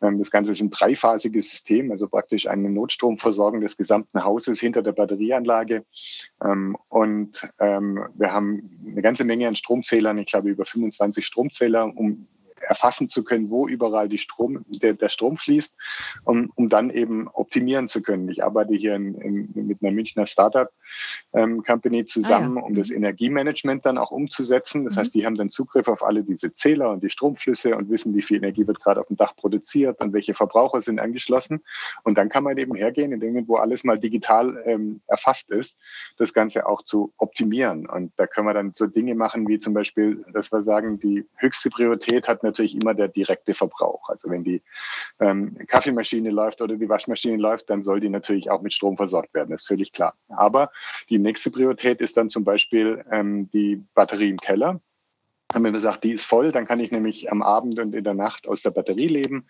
[0.00, 4.92] Das Ganze ist ein dreiphasiges System, also praktisch eine Notstromversorgung des gesamten Hauses hinter der
[5.10, 5.84] Batterieanlage.
[6.44, 11.84] Ähm, und ähm, wir haben eine ganze Menge an Stromzählern, ich glaube über 25 Stromzähler,
[11.96, 12.26] um
[12.60, 15.74] erfassen zu können, wo überall die Strom, der, der Strom fließt,
[16.24, 18.28] um, um dann eben optimieren zu können.
[18.28, 22.66] Ich arbeite hier in, in, mit einer Münchner Startup-Company ähm, zusammen, ah, ja.
[22.66, 22.96] um das mhm.
[22.96, 24.84] Energiemanagement dann auch umzusetzen.
[24.84, 25.00] Das mhm.
[25.00, 28.22] heißt, die haben dann Zugriff auf alle diese Zähler und die Stromflüsse und wissen, wie
[28.22, 31.62] viel Energie wird gerade auf dem Dach produziert und welche Verbraucher sind angeschlossen.
[32.04, 35.78] Und dann kann man eben hergehen, in dem wo alles mal digital ähm, erfasst ist,
[36.18, 37.88] das Ganze auch zu optimieren.
[37.88, 41.26] Und da können wir dann so Dinge machen, wie zum Beispiel, dass wir sagen, die
[41.36, 44.08] höchste Priorität hat natürlich natürlich immer der direkte Verbrauch.
[44.08, 44.62] Also wenn die
[45.18, 49.34] ähm, Kaffeemaschine läuft oder die Waschmaschine läuft, dann soll die natürlich auch mit Strom versorgt
[49.34, 50.14] werden, das ist völlig klar.
[50.28, 50.70] Aber
[51.08, 54.80] die nächste Priorität ist dann zum Beispiel ähm, die Batterie im Keller.
[55.52, 58.14] Wenn man sagt, die ist voll, dann kann ich nämlich am Abend und in der
[58.14, 59.48] Nacht aus der Batterie leben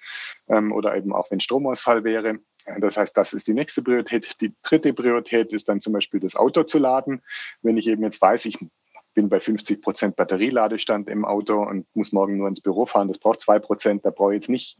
[0.48, 2.38] ähm, oder eben auch wenn Stromausfall wäre.
[2.78, 4.40] Das heißt, das ist die nächste Priorität.
[4.40, 7.22] Die dritte Priorität ist dann zum Beispiel das Auto zu laden.
[7.62, 8.58] Wenn ich eben jetzt weiß, ich
[9.14, 13.08] bin bei 50 Prozent Batterieladestand im Auto und muss morgen nur ins Büro fahren.
[13.08, 14.04] Das braucht zwei Prozent.
[14.04, 14.78] Da brauche ich jetzt nicht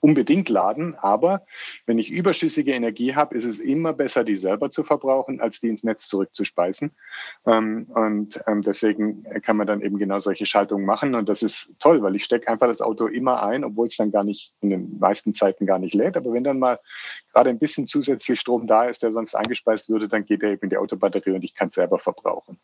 [0.00, 0.94] unbedingt laden.
[0.94, 1.44] Aber
[1.86, 5.68] wenn ich überschüssige Energie habe, ist es immer besser, die selber zu verbrauchen, als die
[5.68, 6.92] ins Netz zurückzuspeisen.
[7.46, 11.14] Ähm, und ähm, deswegen kann man dann eben genau solche Schaltungen machen.
[11.14, 14.12] Und das ist toll, weil ich stecke einfach das Auto immer ein, obwohl es dann
[14.12, 16.16] gar nicht in den meisten Zeiten gar nicht lädt.
[16.16, 16.78] Aber wenn dann mal
[17.32, 20.62] gerade ein bisschen zusätzlich Strom da ist, der sonst eingespeist würde, dann geht er eben
[20.62, 22.58] in die Autobatterie und ich kann es selber verbrauchen.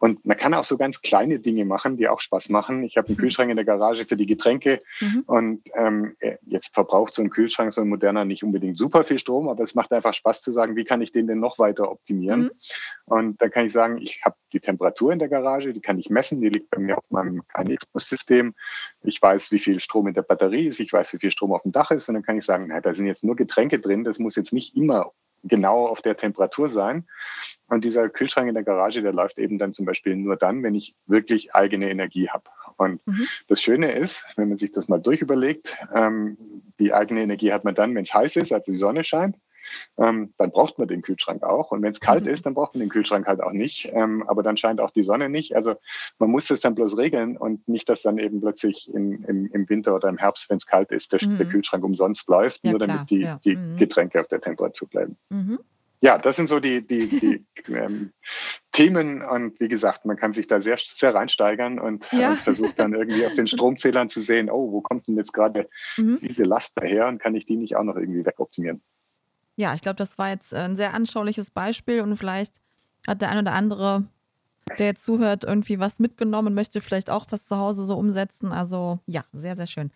[0.00, 2.82] Und man kann auch so ganz kleine Dinge machen, die auch Spaß machen.
[2.84, 3.20] Ich habe einen mhm.
[3.20, 5.24] Kühlschrank in der Garage für die Getränke mhm.
[5.26, 9.48] und ähm, jetzt verbraucht so ein Kühlschrank, so ein moderner, nicht unbedingt super viel Strom,
[9.48, 12.44] aber es macht einfach Spaß zu sagen, wie kann ich den denn noch weiter optimieren?
[12.44, 12.50] Mhm.
[13.04, 16.08] Und da kann ich sagen, ich habe die Temperatur in der Garage, die kann ich
[16.08, 18.54] messen, die liegt bei mir auf meinem KNX-System.
[19.02, 21.62] Ich weiß, wie viel Strom in der Batterie ist, ich weiß, wie viel Strom auf
[21.62, 24.04] dem Dach ist und dann kann ich sagen, na, da sind jetzt nur Getränke drin,
[24.04, 27.06] das muss jetzt nicht immer genau auf der Temperatur sein.
[27.68, 30.74] Und dieser Kühlschrank in der Garage, der läuft eben dann zum Beispiel nur dann, wenn
[30.74, 32.44] ich wirklich eigene Energie habe.
[32.76, 33.26] Und mhm.
[33.48, 36.36] das Schöne ist, wenn man sich das mal durchüberlegt, ähm,
[36.78, 39.36] die eigene Energie hat man dann, wenn es heiß ist, also die Sonne scheint
[39.98, 41.70] ähm, dann braucht man den Kühlschrank auch.
[41.70, 42.30] Und wenn es kalt mhm.
[42.30, 43.90] ist, dann braucht man den Kühlschrank halt auch nicht.
[43.92, 45.54] Ähm, aber dann scheint auch die Sonne nicht.
[45.56, 45.74] Also
[46.18, 49.68] man muss das dann bloß regeln und nicht, dass dann eben plötzlich im, im, im
[49.68, 51.38] Winter oder im Herbst, wenn es kalt ist, der, mhm.
[51.38, 52.96] der, Kühlschrank umsonst läuft, ja, nur klar.
[52.96, 53.40] damit die, ja.
[53.44, 53.76] die mhm.
[53.76, 55.16] Getränke auf der Temperatur bleiben.
[55.28, 55.58] Mhm.
[56.02, 58.12] Ja, das sind so die, die, die, ähm,
[58.72, 62.30] Themen und wie gesagt, man kann sich da sehr, sehr reinsteigern und, ja.
[62.30, 65.68] und versucht dann irgendwie auf den Stromzählern zu sehen, oh, wo kommt denn jetzt gerade
[65.98, 66.18] mhm.
[66.22, 68.82] diese Last daher und kann ich die nicht auch noch irgendwie wegoptimieren?
[69.60, 72.62] Ja, ich glaube, das war jetzt ein sehr anschauliches Beispiel und vielleicht
[73.06, 74.04] hat der ein oder andere,
[74.78, 78.52] der jetzt zuhört, irgendwie was mitgenommen und möchte vielleicht auch was zu Hause so umsetzen.
[78.52, 79.90] Also ja, sehr, sehr schön.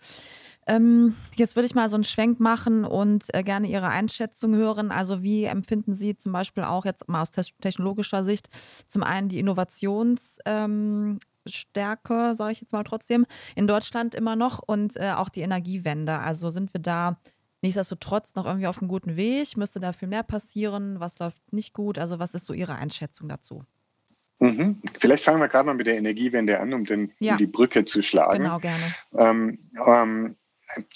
[0.66, 4.90] Ähm, jetzt würde ich mal so einen Schwenk machen und äh, gerne Ihre Einschätzung hören.
[4.90, 8.50] Also wie empfinden Sie zum Beispiel auch jetzt mal aus technologischer Sicht
[8.86, 11.18] zum einen die Innovationsstärke,
[12.14, 13.24] ähm, sage ich jetzt mal trotzdem,
[13.56, 16.18] in Deutschland immer noch und äh, auch die Energiewende.
[16.18, 17.16] Also sind wir da
[17.64, 19.56] nichtsdestotrotz noch irgendwie auf einem guten Weg?
[19.56, 21.00] Müsste da viel mehr passieren?
[21.00, 21.98] Was läuft nicht gut?
[21.98, 23.64] Also was ist so Ihre Einschätzung dazu?
[24.38, 24.82] Mhm.
[25.00, 27.32] Vielleicht fangen wir gerade mal mit der Energiewende an, um, den, ja.
[27.32, 28.42] um die Brücke zu schlagen.
[28.42, 28.82] Genau, gerne.
[29.16, 30.36] Ähm, ähm,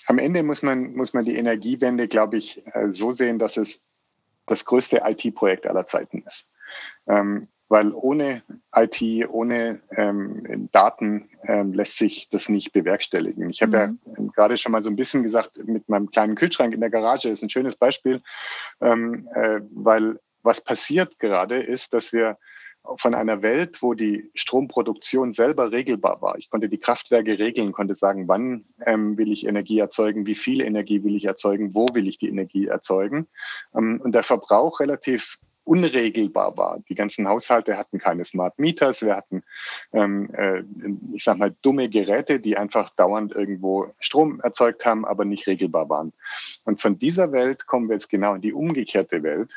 [0.07, 3.83] am Ende muss man, muss man die Energiewende, glaube ich, äh, so sehen, dass es
[4.47, 6.49] das größte IT-Projekt aller Zeiten ist.
[7.07, 8.43] Ähm, weil ohne
[8.75, 13.51] IT, ohne ähm, Daten ähm, lässt sich das nicht bewerkstelligen.
[13.51, 13.99] Ich habe mhm.
[14.17, 17.29] ja gerade schon mal so ein bisschen gesagt, mit meinem kleinen Kühlschrank in der Garage
[17.29, 18.23] ist ein schönes Beispiel,
[18.81, 22.39] ähm, äh, weil was passiert gerade ist, dass wir
[22.97, 26.39] von einer Welt, wo die Stromproduktion selber regelbar war.
[26.39, 30.63] Ich konnte die Kraftwerke regeln, konnte sagen, wann ähm, will ich Energie erzeugen, wie viel
[30.63, 33.29] Energie will ich erzeugen, wo will ich die Energie erzeugen.
[33.75, 36.81] Ähm, und der Verbrauch relativ unregelbar war.
[36.89, 39.43] Die ganzen Haushalte hatten keine Smart Meters, wir hatten,
[39.93, 40.63] ähm, äh,
[41.13, 45.89] ich sag mal, dumme Geräte, die einfach dauernd irgendwo Strom erzeugt haben, aber nicht regelbar
[45.91, 46.13] waren.
[46.65, 49.53] Und von dieser Welt kommen wir jetzt genau in die umgekehrte Welt,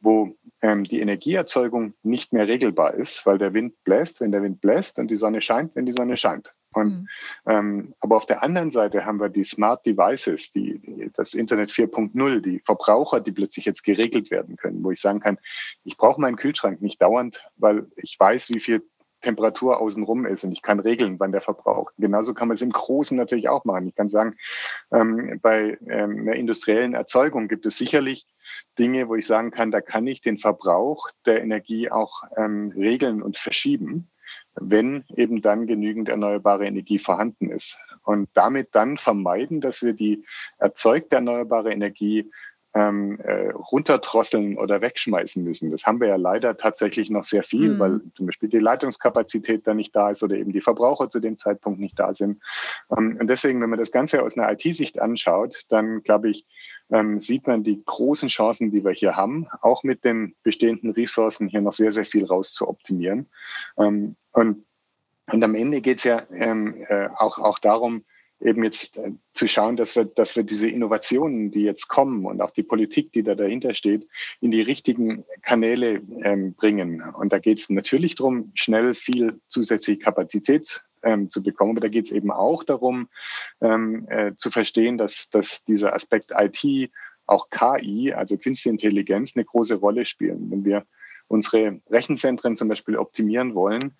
[0.00, 4.60] wo ähm, die Energieerzeugung nicht mehr regelbar ist, weil der Wind bläst, wenn der Wind
[4.60, 6.52] bläst und die Sonne scheint, wenn die Sonne scheint.
[6.74, 7.08] Und, mhm.
[7.46, 11.70] ähm, aber auf der anderen Seite haben wir die Smart Devices, die, die, das Internet
[11.70, 15.38] 4.0, die Verbraucher, die plötzlich jetzt geregelt werden können, wo ich sagen kann,
[15.84, 18.82] ich brauche meinen Kühlschrank nicht dauernd, weil ich weiß, wie viel
[19.22, 21.94] Temperatur außenrum ist und ich kann regeln, wann der verbraucht.
[21.96, 23.86] Genauso kann man es im Großen natürlich auch machen.
[23.86, 24.36] Ich kann sagen,
[24.92, 28.26] ähm, bei ähm, einer industriellen Erzeugung gibt es sicherlich
[28.78, 33.22] Dinge, wo ich sagen kann, da kann ich den Verbrauch der Energie auch ähm, regeln
[33.22, 34.10] und verschieben,
[34.54, 37.78] wenn eben dann genügend erneuerbare Energie vorhanden ist.
[38.04, 40.24] Und damit dann vermeiden, dass wir die
[40.58, 42.30] erzeugte erneuerbare Energie
[42.74, 45.70] ähm, äh, runterdrosseln oder wegschmeißen müssen.
[45.70, 47.78] Das haben wir ja leider tatsächlich noch sehr viel, mhm.
[47.78, 51.36] weil zum Beispiel die Leitungskapazität da nicht da ist oder eben die Verbraucher zu dem
[51.36, 52.40] Zeitpunkt nicht da sind.
[52.96, 56.46] Ähm, und deswegen, wenn man das Ganze aus einer IT-Sicht anschaut, dann glaube ich,
[56.92, 61.48] ähm, sieht man die großen Chancen, die wir hier haben, auch mit den bestehenden Ressourcen
[61.48, 63.28] hier noch sehr, sehr viel raus zu optimieren.
[63.78, 64.64] Ähm, und,
[65.30, 68.04] und am Ende geht es ja ähm, äh, auch, auch darum,
[68.40, 72.40] eben jetzt äh, zu schauen, dass wir, dass wir diese Innovationen, die jetzt kommen und
[72.40, 74.06] auch die Politik, die da dahinter steht,
[74.40, 77.02] in die richtigen Kanäle ähm, bringen.
[77.02, 81.72] Und da geht es natürlich darum, schnell viel zusätzliche Kapazität ähm, zu bekommen.
[81.72, 83.08] Aber da geht es eben auch darum,
[83.60, 86.90] ähm, äh, zu verstehen, dass, dass dieser Aspekt IT,
[87.26, 90.50] auch KI, also Künstliche Intelligenz, eine große Rolle spielen.
[90.50, 90.84] Wenn wir
[91.28, 93.96] unsere Rechenzentren zum Beispiel optimieren wollen,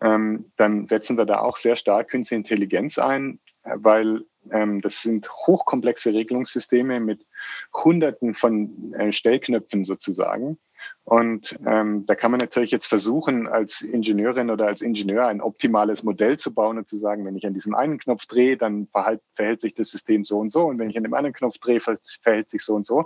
[0.00, 5.28] ähm, dann setzen wir da auch sehr stark Künstliche Intelligenz ein, weil ähm, das sind
[5.30, 7.26] hochkomplexe Regelungssysteme mit
[7.74, 10.58] Hunderten von äh, Stellknöpfen sozusagen.
[11.04, 16.02] Und ähm, da kann man natürlich jetzt versuchen, als Ingenieurin oder als Ingenieur ein optimales
[16.02, 19.22] Modell zu bauen und zu sagen, wenn ich an diesem einen Knopf drehe, dann verhält,
[19.34, 20.64] verhält sich das System so und so.
[20.64, 23.04] Und wenn ich an dem anderen Knopf drehe, verhält sich so und so.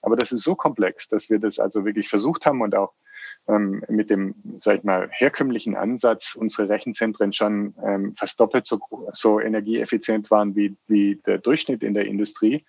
[0.00, 2.94] Aber das ist so komplex, dass wir das also wirklich versucht haben und auch
[3.48, 8.80] ähm, mit dem, sag ich mal, herkömmlichen Ansatz unsere Rechenzentren schon ähm, fast doppelt so,
[9.12, 12.64] so energieeffizient waren wie, wie der Durchschnitt in der Industrie.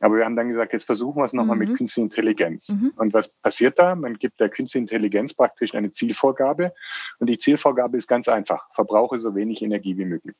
[0.00, 1.68] Aber wir haben dann gesagt, jetzt versuchen wir es nochmal mhm.
[1.68, 2.68] mit künstlicher Intelligenz.
[2.68, 2.92] Mhm.
[2.96, 3.94] Und was passiert da?
[3.94, 6.72] Man gibt der künstlichen Intelligenz praktisch eine Zielvorgabe.
[7.18, 8.68] Und die Zielvorgabe ist ganz einfach.
[8.74, 10.36] Verbrauche so wenig Energie wie möglich.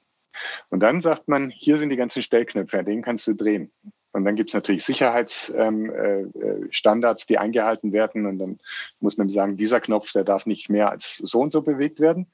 [0.70, 3.70] Und dann sagt man, hier sind die ganzen Stellknöpfe, an denen kannst du drehen.
[4.12, 8.26] Und dann gibt es natürlich Sicherheitsstandards, ähm, äh, die eingehalten werden.
[8.26, 8.58] Und dann
[9.00, 12.30] muss man sagen, dieser Knopf, der darf nicht mehr als so und so bewegt werden.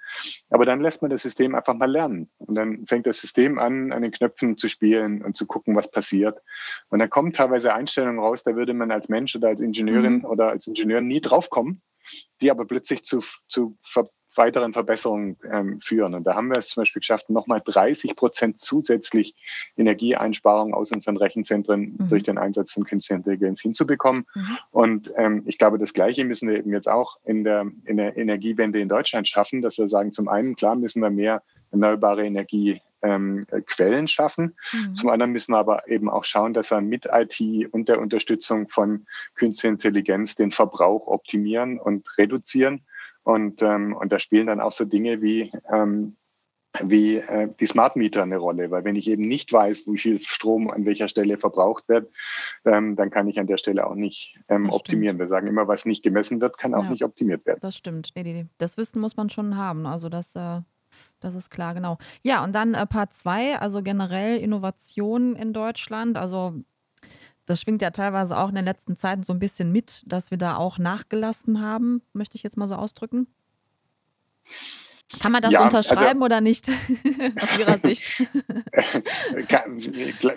[0.50, 2.28] Aber dann lässt man das System einfach mal lernen.
[2.38, 5.90] Und dann fängt das System an, an den Knöpfen zu spielen und zu gucken, was
[5.90, 6.40] passiert.
[6.88, 10.24] Und dann kommen teilweise Einstellungen raus, da würde man als Mensch oder als Ingenieurin mhm.
[10.24, 11.82] oder als Ingenieur nie draufkommen,
[12.40, 13.76] die aber plötzlich zu, zu
[14.38, 16.14] weiteren Verbesserungen ähm, führen.
[16.14, 19.34] Und da haben wir es zum Beispiel geschafft, nochmal 30 Prozent zusätzlich
[19.76, 22.08] Energieeinsparungen aus unseren Rechenzentren mhm.
[22.08, 24.26] durch den Einsatz von künstlicher Intelligenz hinzubekommen.
[24.34, 24.58] Mhm.
[24.70, 28.16] Und ähm, ich glaube, das Gleiche müssen wir eben jetzt auch in der, in der
[28.16, 32.80] Energiewende in Deutschland schaffen, dass wir sagen, zum einen, klar müssen wir mehr erneuerbare Energie
[33.02, 34.56] ähm, Quellen schaffen.
[34.72, 34.94] Mhm.
[34.94, 37.40] Zum anderen müssen wir aber eben auch schauen, dass wir mit IT
[37.72, 42.82] und der Unterstützung von künstlicher Intelligenz den Verbrauch optimieren und reduzieren.
[43.28, 46.16] Und, ähm, und da spielen dann auch so Dinge wie, ähm,
[46.80, 50.18] wie äh, die Smart Meter eine Rolle, weil wenn ich eben nicht weiß, wie viel
[50.22, 52.10] Strom an welcher Stelle verbraucht wird,
[52.64, 55.18] ähm, dann kann ich an der Stelle auch nicht ähm, optimieren.
[55.18, 57.58] Wir sagen immer, was nicht gemessen wird, kann auch ja, nicht optimiert werden.
[57.60, 58.12] Das stimmt.
[58.14, 58.46] Nee, nee, nee.
[58.56, 59.84] Das Wissen muss man schon haben.
[59.84, 60.62] Also das, äh,
[61.20, 61.98] das ist klar, genau.
[62.22, 66.16] Ja, und dann äh, Part 2, also generell Innovation in Deutschland.
[66.16, 66.54] Also
[67.48, 70.38] das schwingt ja teilweise auch in den letzten Zeiten so ein bisschen mit, dass wir
[70.38, 73.26] da auch nachgelassen haben, möchte ich jetzt mal so ausdrücken.
[75.20, 76.68] Kann man das ja, also unterschreiben also, oder nicht
[77.40, 78.20] aus Ihrer Sicht?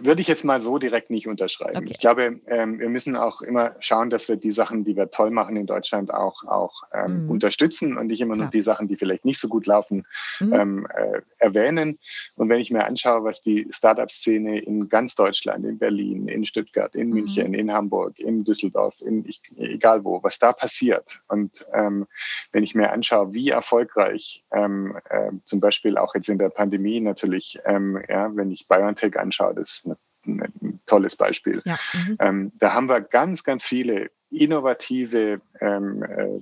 [0.01, 1.75] Würde ich jetzt mal so direkt nicht unterschreiben.
[1.75, 1.89] Okay.
[1.91, 5.29] Ich glaube, ähm, wir müssen auch immer schauen, dass wir die Sachen, die wir toll
[5.29, 7.31] machen in Deutschland, auch, auch ähm, mhm.
[7.31, 8.45] unterstützen und nicht immer Klar.
[8.45, 10.07] nur die Sachen, die vielleicht nicht so gut laufen,
[10.39, 10.53] mhm.
[10.53, 11.99] ähm, äh, erwähnen.
[12.35, 16.95] Und wenn ich mir anschaue, was die Startup-Szene in ganz Deutschland, in Berlin, in Stuttgart,
[16.95, 17.13] in mhm.
[17.13, 21.21] München, in Hamburg, in Düsseldorf, in ich, egal wo, was da passiert.
[21.27, 22.07] Und ähm,
[22.51, 26.99] wenn ich mir anschaue, wie erfolgreich ähm, äh, zum Beispiel auch jetzt in der Pandemie
[26.99, 29.87] natürlich, ähm, ja, wenn ich BioNTech anschaue, das ist
[30.25, 31.61] ein, ein tolles Beispiel.
[31.65, 32.17] Ja, mhm.
[32.19, 36.39] ähm, da haben wir ganz, ganz viele innovative ähm, äh,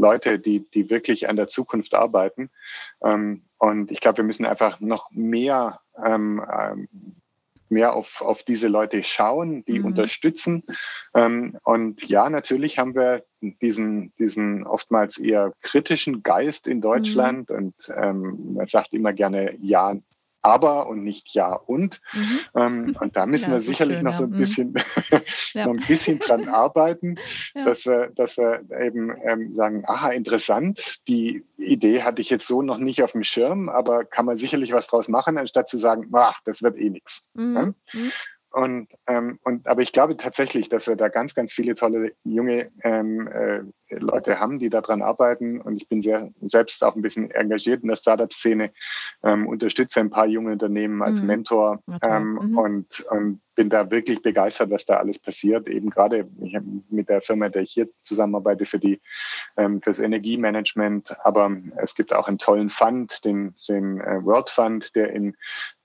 [0.00, 2.50] Leute, die, die wirklich an der Zukunft arbeiten.
[3.04, 6.88] Ähm, und ich glaube, wir müssen einfach noch mehr ähm, ähm,
[7.70, 9.86] mehr auf, auf diese Leute schauen, die mhm.
[9.86, 10.64] unterstützen.
[11.14, 17.56] Ähm, und ja, natürlich haben wir diesen, diesen oftmals eher kritischen Geist in Deutschland mhm.
[17.56, 19.94] und ähm, man sagt immer gerne Ja,
[20.42, 22.00] aber und nicht ja und.
[22.12, 22.40] Mhm.
[22.54, 24.38] Ähm, und da müssen ja, wir sicherlich schön, noch so ein mhm.
[24.38, 24.74] bisschen,
[25.52, 25.66] ja.
[25.66, 27.16] noch ein bisschen dran arbeiten,
[27.54, 27.64] ja.
[27.64, 32.62] dass wir, dass wir eben ähm, sagen, aha, interessant, die Idee hatte ich jetzt so
[32.62, 36.08] noch nicht auf dem Schirm, aber kann man sicherlich was draus machen, anstatt zu sagen,
[36.12, 37.24] ach, das wird eh nichts.
[37.34, 37.74] Mhm.
[38.52, 42.70] Und, ähm, und aber ich glaube tatsächlich, dass wir da ganz, ganz viele tolle junge
[42.82, 45.60] ähm, äh, Leute haben, die daran arbeiten.
[45.60, 48.72] Und ich bin sehr selbst auch ein bisschen engagiert in der Startup-Szene,
[49.22, 51.26] ähm, unterstütze ein paar junge Unternehmen als mhm.
[51.28, 52.58] Mentor ähm, mhm.
[52.58, 55.68] und, und bin da wirklich begeistert, was da alles passiert.
[55.68, 56.28] Eben gerade
[56.88, 59.00] mit der Firma, der ich hier zusammenarbeite für die
[59.56, 61.14] ähm, fürs Energiemanagement.
[61.24, 65.36] Aber es gibt auch einen tollen Fund, den, den äh, World Fund, der in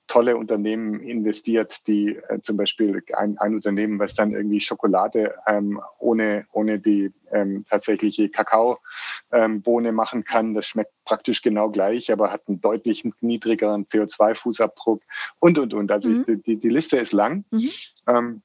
[0.08, 5.82] tolle Unternehmen investiert, die äh, zum Beispiel ein, ein Unternehmen, was dann irgendwie Schokolade ähm,
[6.00, 10.54] ohne, ohne die ähm, tatsächliche Kakaobohne ähm, machen kann.
[10.54, 15.02] Das schmeckt praktisch genau gleich, aber hat einen deutlich niedrigeren CO2-Fußabdruck
[15.39, 15.91] und, und, und.
[15.91, 16.26] Also mhm.
[16.28, 17.46] ich, die, die Liste ist lang.
[17.52, 17.70] Mhm.
[18.08, 18.41] Ähm,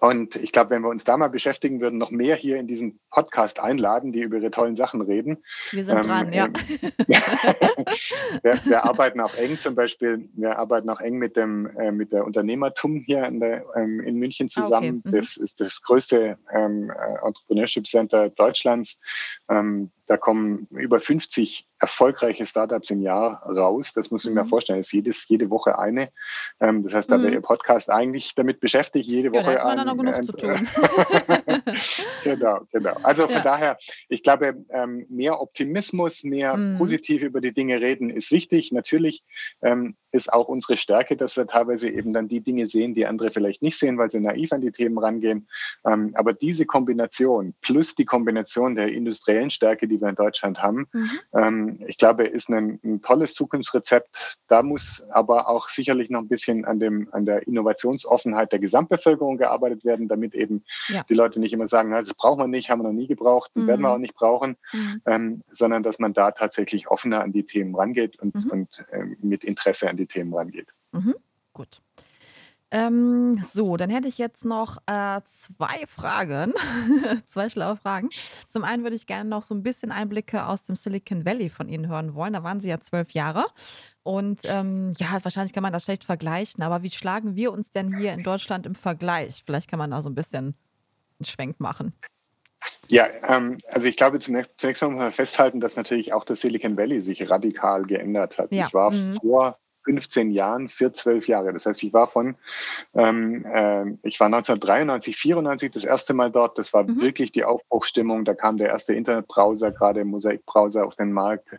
[0.00, 2.98] und ich glaube, wenn wir uns da mal beschäftigen würden, noch mehr hier in diesen
[3.10, 5.38] Podcast einladen, die über ihre tollen Sachen reden.
[5.70, 6.48] Wir sind ähm, dran, ja.
[8.42, 12.12] wir, wir, arbeiten auch eng zum Beispiel, wir arbeiten auch eng mit dem äh, mit
[12.12, 15.02] der Unternehmertum hier in, der, ähm, in München zusammen.
[15.04, 15.16] Ah, okay.
[15.16, 15.18] mhm.
[15.18, 18.98] Das ist das größte ähm, äh, Entrepreneurship Center Deutschlands.
[19.48, 23.92] Ähm, da kommen über 50 erfolgreiche Startups im Jahr raus.
[23.94, 24.48] Das muss ich mir mhm.
[24.48, 24.78] vorstellen.
[24.78, 26.10] Das ist jedes, jede Woche eine.
[26.60, 27.22] Ähm, das heißt, da mhm.
[27.24, 29.52] wäre Ihr Podcast eigentlich damit beschäftigt, jede Woche.
[29.52, 30.68] Ja, da hat man dann noch genug ein, zu tun.
[32.24, 32.96] genau, genau.
[33.02, 33.42] Also von ja.
[33.42, 36.78] daher, ich glaube, ähm, mehr Optimismus, mehr mhm.
[36.78, 38.72] positiv über die Dinge reden ist wichtig.
[38.72, 39.22] Natürlich
[39.60, 43.30] ähm, ist auch unsere Stärke, dass wir teilweise eben dann die Dinge sehen, die andere
[43.30, 45.48] vielleicht nicht sehen, weil sie naiv an die Themen rangehen.
[45.82, 51.10] Aber diese Kombination plus die Kombination der industriellen Stärke, die wir in Deutschland haben, mhm.
[51.34, 54.38] ähm, ich glaube, ist ein, ein, tolles Zukunftsrezept.
[54.46, 59.38] Da muss aber auch sicherlich noch ein bisschen an dem, an der Innovationsoffenheit der Gesamtbevölkerung
[59.38, 61.02] gearbeitet werden, damit eben ja.
[61.08, 63.50] die Leute nicht immer sagen, na, das brauchen wir nicht, haben wir noch nie gebraucht,
[63.54, 63.66] mhm.
[63.66, 65.02] werden wir auch nicht brauchen, mhm.
[65.06, 68.50] ähm, sondern dass man da tatsächlich offener an die Themen rangeht und, mhm.
[68.50, 70.68] und ähm, mit Interesse an die Themen rangeht.
[70.92, 71.14] Mhm.
[71.52, 71.80] Gut.
[72.70, 76.52] Ähm, so, dann hätte ich jetzt noch äh, zwei Fragen,
[77.26, 78.10] zwei schlaue Fragen.
[78.46, 81.68] Zum einen würde ich gerne noch so ein bisschen Einblicke aus dem Silicon Valley von
[81.68, 82.34] Ihnen hören wollen.
[82.34, 83.46] Da waren Sie ja zwölf Jahre.
[84.02, 87.96] Und ähm, ja, wahrscheinlich kann man das schlecht vergleichen, aber wie schlagen wir uns denn
[87.96, 89.42] hier in Deutschland im Vergleich?
[89.44, 90.54] Vielleicht kann man da so ein bisschen
[91.18, 91.94] einen Schwenk machen.
[92.88, 96.40] Ja, ähm, also ich glaube, zunächst, zunächst mal muss man festhalten, dass natürlich auch das
[96.40, 98.52] Silicon Valley sich radikal geändert hat.
[98.52, 98.66] Ja.
[98.66, 99.16] Ich war mhm.
[99.16, 101.54] vor 15 Jahren für zwölf Jahre.
[101.54, 102.34] Das heißt, ich war von,
[102.94, 106.58] ähm, äh, ich war 1993, 94 das erste Mal dort.
[106.58, 107.00] Das war mhm.
[107.00, 108.26] wirklich die Aufbruchstimmung.
[108.26, 111.58] Da kam der erste Internetbrowser, gerade Mosaik-Browser auf den Markt.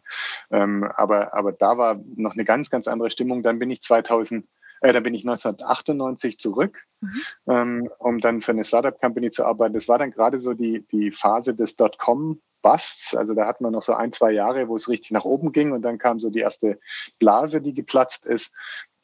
[0.51, 3.41] Ähm, aber, aber da war noch eine ganz, ganz andere Stimmung.
[3.41, 4.45] Dann bin ich 2000
[4.81, 7.21] äh, da bin ich 1998 zurück, mhm.
[7.47, 9.73] ähm, um dann für eine Startup-Company zu arbeiten.
[9.73, 13.15] Das war dann gerade so die, die Phase des Dotcom Busts.
[13.15, 15.71] Also da hatten wir noch so ein, zwei Jahre, wo es richtig nach oben ging
[15.71, 16.79] und dann kam so die erste
[17.19, 18.51] Blase, die geplatzt ist.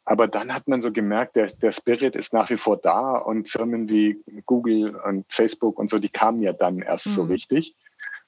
[0.05, 3.49] Aber dann hat man so gemerkt, der, der Spirit ist nach wie vor da und
[3.49, 7.11] Firmen wie Google und Facebook und so, die kamen ja dann erst mhm.
[7.11, 7.75] so richtig.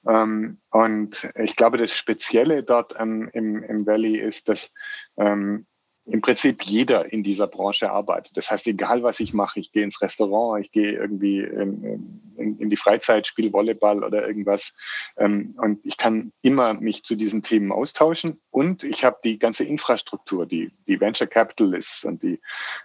[0.06, 4.72] Ähm, und ich glaube, das Spezielle dort ähm, im, im Valley ist, dass
[5.16, 5.66] ähm,
[6.10, 8.36] im Prinzip jeder in dieser Branche arbeitet.
[8.36, 12.58] Das heißt, egal was ich mache, ich gehe ins Restaurant, ich gehe irgendwie in, in,
[12.58, 14.72] in die Freizeit, spiele Volleyball oder irgendwas.
[15.16, 18.40] Ähm, und ich kann immer mich zu diesen Themen austauschen.
[18.58, 22.40] Und ich habe die ganze Infrastruktur, die, die Venture Capitalists und die,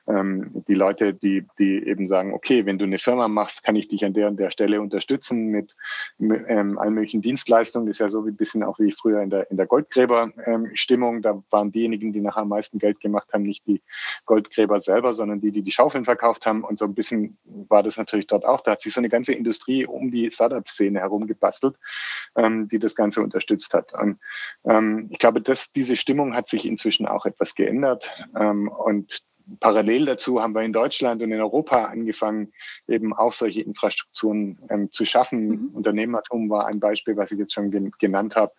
[0.05, 3.87] ähm, die Leute, die, die eben sagen, okay, wenn du eine Firma machst, kann ich
[3.87, 5.75] dich an der und der Stelle unterstützen mit,
[6.19, 7.87] mit ähm, allen möglichen Dienstleistungen.
[7.87, 11.23] Das ist ja so ein bisschen auch wie früher in der, in der Goldgräber-Stimmung.
[11.23, 13.81] da waren diejenigen, die nachher am meisten Geld gemacht haben, nicht die
[14.27, 16.63] Goldgräber selber, sondern die, die die Schaufeln verkauft haben.
[16.63, 18.61] Und so ein bisschen war das natürlich dort auch.
[18.61, 21.77] Da hat sich so eine ganze Industrie um die Startup-Szene herum gebastelt,
[22.35, 23.91] ähm, die das Ganze unterstützt hat.
[23.95, 24.19] Und
[24.65, 25.41] ähm, ich glaube,
[25.71, 28.11] diese Stimmung hat sich inzwischen auch etwas geändert.
[28.35, 29.23] Ähm, und
[29.59, 32.53] parallel dazu haben wir in Deutschland und in Europa angefangen,
[32.87, 35.47] eben auch solche Infrastrukturen ähm, zu schaffen.
[35.47, 35.69] Mhm.
[35.73, 38.53] Unternehmertum war ein Beispiel, was ich jetzt schon gen genannt habe.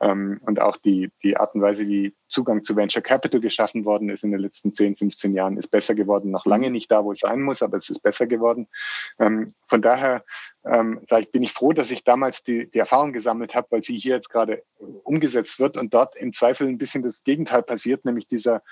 [0.00, 4.10] Ähm, und auch die, die Art und Weise, wie Zugang zu Venture Capital geschaffen worden
[4.10, 6.30] ist in den letzten 10, 15 Jahren, ist besser geworden.
[6.30, 6.72] Noch lange mhm.
[6.72, 8.68] nicht da, wo es sein muss, aber es ist besser geworden.
[9.18, 10.24] Ähm, von daher
[10.64, 13.98] ähm, ich, bin ich froh, dass ich damals die, die Erfahrung gesammelt habe, weil sie
[13.98, 14.62] hier jetzt gerade
[15.04, 18.62] umgesetzt wird und dort im Zweifel ein bisschen das Gegenteil passiert, nämlich dieser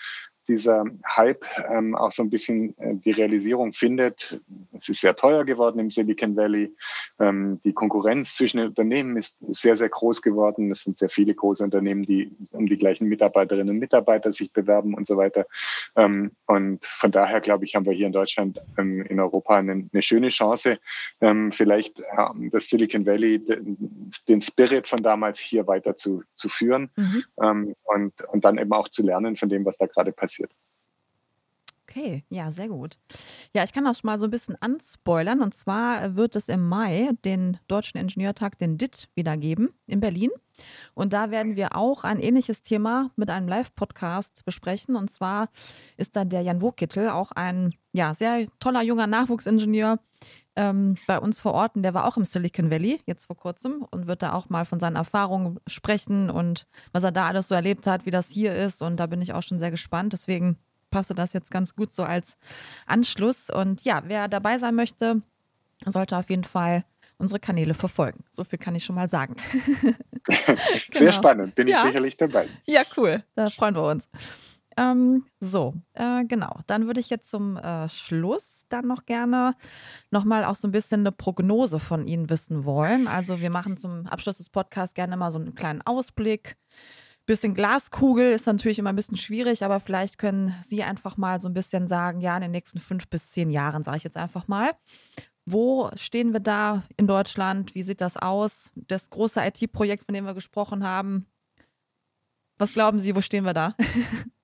[0.49, 4.41] dieser Hype ähm, auch so ein bisschen äh, die Realisierung findet.
[4.79, 6.75] Es ist sehr teuer geworden im Silicon Valley.
[7.19, 10.71] Ähm, die Konkurrenz zwischen den Unternehmen ist sehr, sehr groß geworden.
[10.71, 14.95] Es sind sehr viele große Unternehmen, die um die gleichen Mitarbeiterinnen und Mitarbeiter sich bewerben
[14.95, 15.47] und so weiter.
[15.97, 19.89] Ähm, und von daher, glaube ich, haben wir hier in Deutschland, ähm, in Europa eine,
[19.93, 20.79] eine schöne Chance,
[21.21, 23.43] ähm, vielleicht ähm, das Silicon Valley,
[24.29, 27.25] den Spirit von damals hier weiter zu, zu führen mhm.
[27.43, 30.53] Ähm, und, und dann eben auch zu lernen von dem, was da gerade passiert passiert.
[31.89, 32.99] Okay, ja, sehr gut.
[33.55, 35.41] Ja, ich kann auch schon mal so ein bisschen anspoilern.
[35.41, 40.31] Und zwar wird es im Mai den Deutschen Ingenieurtag, den DIT, wieder geben in Berlin.
[40.95, 44.97] Und da werden wir auch ein ähnliches Thema mit einem Live-Podcast besprechen.
[44.97, 45.49] Und zwar
[45.97, 50.01] ist da der Jan Wokittel, auch ein ja, sehr toller junger Nachwuchsingenieur
[50.57, 51.77] ähm, bei uns vor Ort.
[51.77, 54.65] Und der war auch im Silicon Valley jetzt vor kurzem und wird da auch mal
[54.65, 58.55] von seinen Erfahrungen sprechen und was er da alles so erlebt hat, wie das hier
[58.55, 58.83] ist.
[58.83, 60.13] Und da bin ich auch schon sehr gespannt.
[60.13, 60.59] Deswegen
[60.91, 62.37] passe das jetzt ganz gut so als
[62.87, 63.51] Anschluss.
[63.51, 65.23] Und ja, wer dabei sein möchte,
[65.85, 66.85] sollte auf jeden Fall
[67.19, 68.25] unsere Kanäle verfolgen.
[68.31, 69.37] So viel kann ich schon mal sagen.
[70.25, 70.59] genau.
[70.93, 71.79] Sehr spannend, bin ja.
[71.79, 72.49] ich sicherlich dabei.
[72.67, 74.09] Ja, cool, da freuen wir uns.
[74.77, 76.61] Ähm, so, äh, genau.
[76.67, 79.55] Dann würde ich jetzt zum äh, Schluss dann noch gerne
[80.11, 83.09] nochmal auch so ein bisschen eine Prognose von Ihnen wissen wollen.
[83.09, 86.57] Also wir machen zum Abschluss des Podcasts gerne mal so einen kleinen Ausblick
[87.27, 91.49] bisschen Glaskugel ist natürlich immer ein bisschen schwierig, aber vielleicht können Sie einfach mal so
[91.49, 94.49] ein bisschen sagen, ja, in den nächsten fünf bis zehn Jahren, sage ich jetzt einfach
[94.49, 94.73] mal.
[95.45, 97.75] Wo stehen wir da in Deutschland?
[97.75, 98.73] Wie sieht das aus?
[98.75, 101.27] Das große IT-Projekt, von dem wir gesprochen haben.
[102.59, 103.75] Was glauben Sie, wo stehen wir da?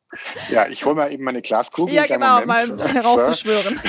[0.51, 1.95] Ja, ich hole mal eben meine Glaskugel.
[1.95, 3.81] Ja, genau, mal heraufbeschwören.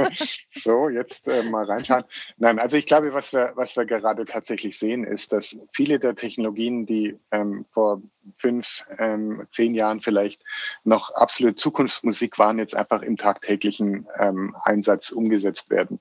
[0.50, 2.04] so, jetzt äh, mal reinschauen.
[2.36, 6.16] Nein, also ich glaube, was wir, was wir gerade tatsächlich sehen, ist, dass viele der
[6.16, 8.02] Technologien, die ähm, vor
[8.36, 10.42] fünf, ähm, zehn Jahren vielleicht
[10.84, 16.00] noch absolut Zukunftsmusik waren, jetzt einfach im tagtäglichen ähm, Einsatz umgesetzt werden.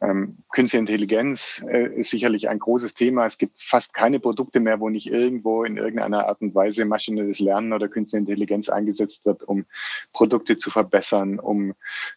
[0.00, 3.26] Ähm, Künstliche Intelligenz äh, ist sicherlich ein großes Thema.
[3.26, 7.40] Es gibt fast keine Produkte mehr, wo nicht irgendwo in irgendeiner Art und Weise maschinelles
[7.40, 9.64] Lernen oder Künstliche Intelligenz eingesetzt wird, um
[10.12, 11.74] Produkte zu verbessern, um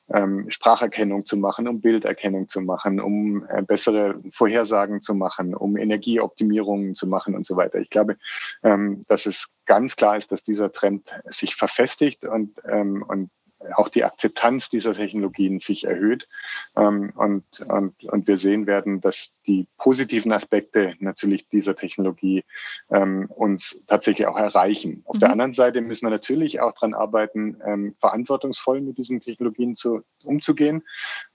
[0.10, 5.78] ähm, Spracherkennung zu machen, um Bilderkennung zu machen, um äh, bessere Vorhersagen zu machen, um
[5.78, 7.80] Energieoptimierungen zu machen und so weiter.
[7.80, 8.18] Ich glaube,
[8.64, 13.30] ähm, dass es ganz klar ist, dass dieser Trend sich verfestigt und, ähm, und
[13.76, 16.28] auch die Akzeptanz dieser Technologien sich erhöht.
[16.76, 22.43] Ähm, und, und, und wir sehen werden, dass die positiven Aspekte natürlich dieser Technologie
[22.89, 25.03] ähm, uns tatsächlich auch erreichen.
[25.05, 25.20] Auf mhm.
[25.20, 30.03] der anderen Seite müssen wir natürlich auch daran arbeiten, ähm, verantwortungsvoll mit diesen Technologien zu,
[30.24, 30.84] umzugehen.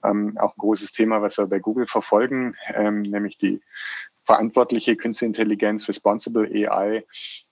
[0.03, 3.61] Ähm, auch ein großes Thema, was wir bei Google verfolgen, ähm, nämlich die
[4.25, 7.05] verantwortliche Künstliche Intelligenz, Responsible AI,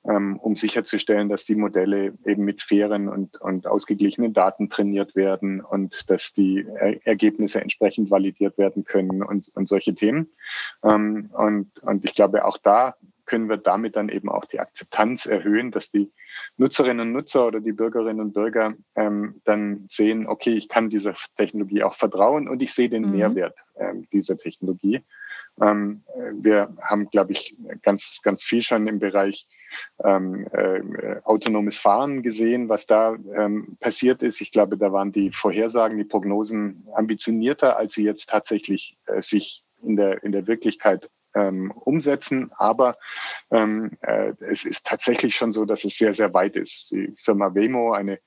[0.05, 5.61] ähm, um sicherzustellen, dass die Modelle eben mit fairen und, und ausgeglichenen Daten trainiert werden
[5.61, 10.29] und dass die er Ergebnisse entsprechend validiert werden können und, und solche Themen.
[10.83, 12.95] Ähm, und, und ich glaube, auch da
[13.25, 16.11] können wir damit dann eben auch die Akzeptanz erhöhen, dass die
[16.57, 21.13] Nutzerinnen und Nutzer oder die Bürgerinnen und Bürger ähm, dann sehen, okay, ich kann dieser
[21.37, 23.11] Technologie auch vertrauen und ich sehe den mhm.
[23.17, 25.01] Mehrwert ähm, dieser Technologie.
[25.61, 29.47] Ähm, wir haben, glaube ich, ganz, ganz viel schon im Bereich
[30.03, 34.41] ähm, äh, autonomes Fahren gesehen, was da ähm, passiert ist.
[34.41, 39.63] Ich glaube, da waren die Vorhersagen, die Prognosen ambitionierter, als sie jetzt tatsächlich äh, sich
[39.81, 42.51] in der, in der Wirklichkeit ähm, umsetzen.
[42.57, 42.97] Aber
[43.51, 46.91] ähm, äh, es ist tatsächlich schon so, dass es sehr, sehr weit ist.
[46.91, 48.19] Die Firma Wemo, eine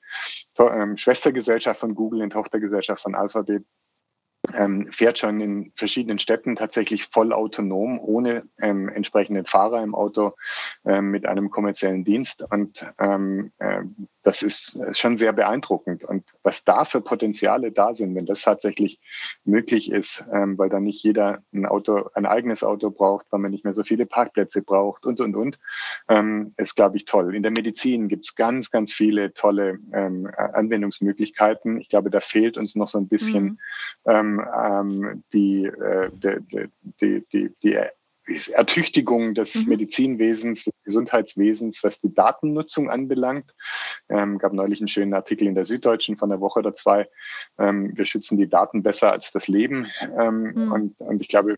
[0.59, 3.65] ähm, Schwestergesellschaft von Google, eine Tochtergesellschaft von Alphabet,
[4.53, 10.33] ähm, fährt schon in verschiedenen Städten tatsächlich voll autonom, ohne ähm, entsprechenden Fahrer im Auto,
[10.85, 12.43] ähm, mit einem kommerziellen Dienst.
[12.49, 13.83] Und ähm, äh,
[14.23, 16.03] das ist, schon sehr beeindruckend.
[16.03, 18.99] Und was da für Potenziale da sind, wenn das tatsächlich
[19.45, 23.51] möglich ist, ähm, weil dann nicht jeder ein Auto, ein eigenes Auto braucht, weil man
[23.51, 25.59] nicht mehr so viele Parkplätze braucht und, und, und,
[26.09, 27.35] ähm, ist, glaube ich, toll.
[27.35, 31.79] In der Medizin gibt es ganz, ganz viele tolle ähm, Anwendungsmöglichkeiten.
[31.79, 33.57] Ich glaube, da fehlt uns noch so ein bisschen mhm.
[34.05, 36.69] ähm, ähm, die, äh, die,
[37.01, 37.77] die, die, die
[38.51, 39.69] Ertüchtigung des mhm.
[39.69, 43.53] Medizinwesens, des Gesundheitswesens, was die Datennutzung anbelangt.
[44.09, 47.07] Ähm, gab neulich einen schönen Artikel in der Süddeutschen von der Woche oder zwei.
[47.57, 49.87] Ähm, wir schützen die Daten besser als das Leben.
[50.19, 50.71] Ähm, mhm.
[50.71, 51.55] und, und ich glaube,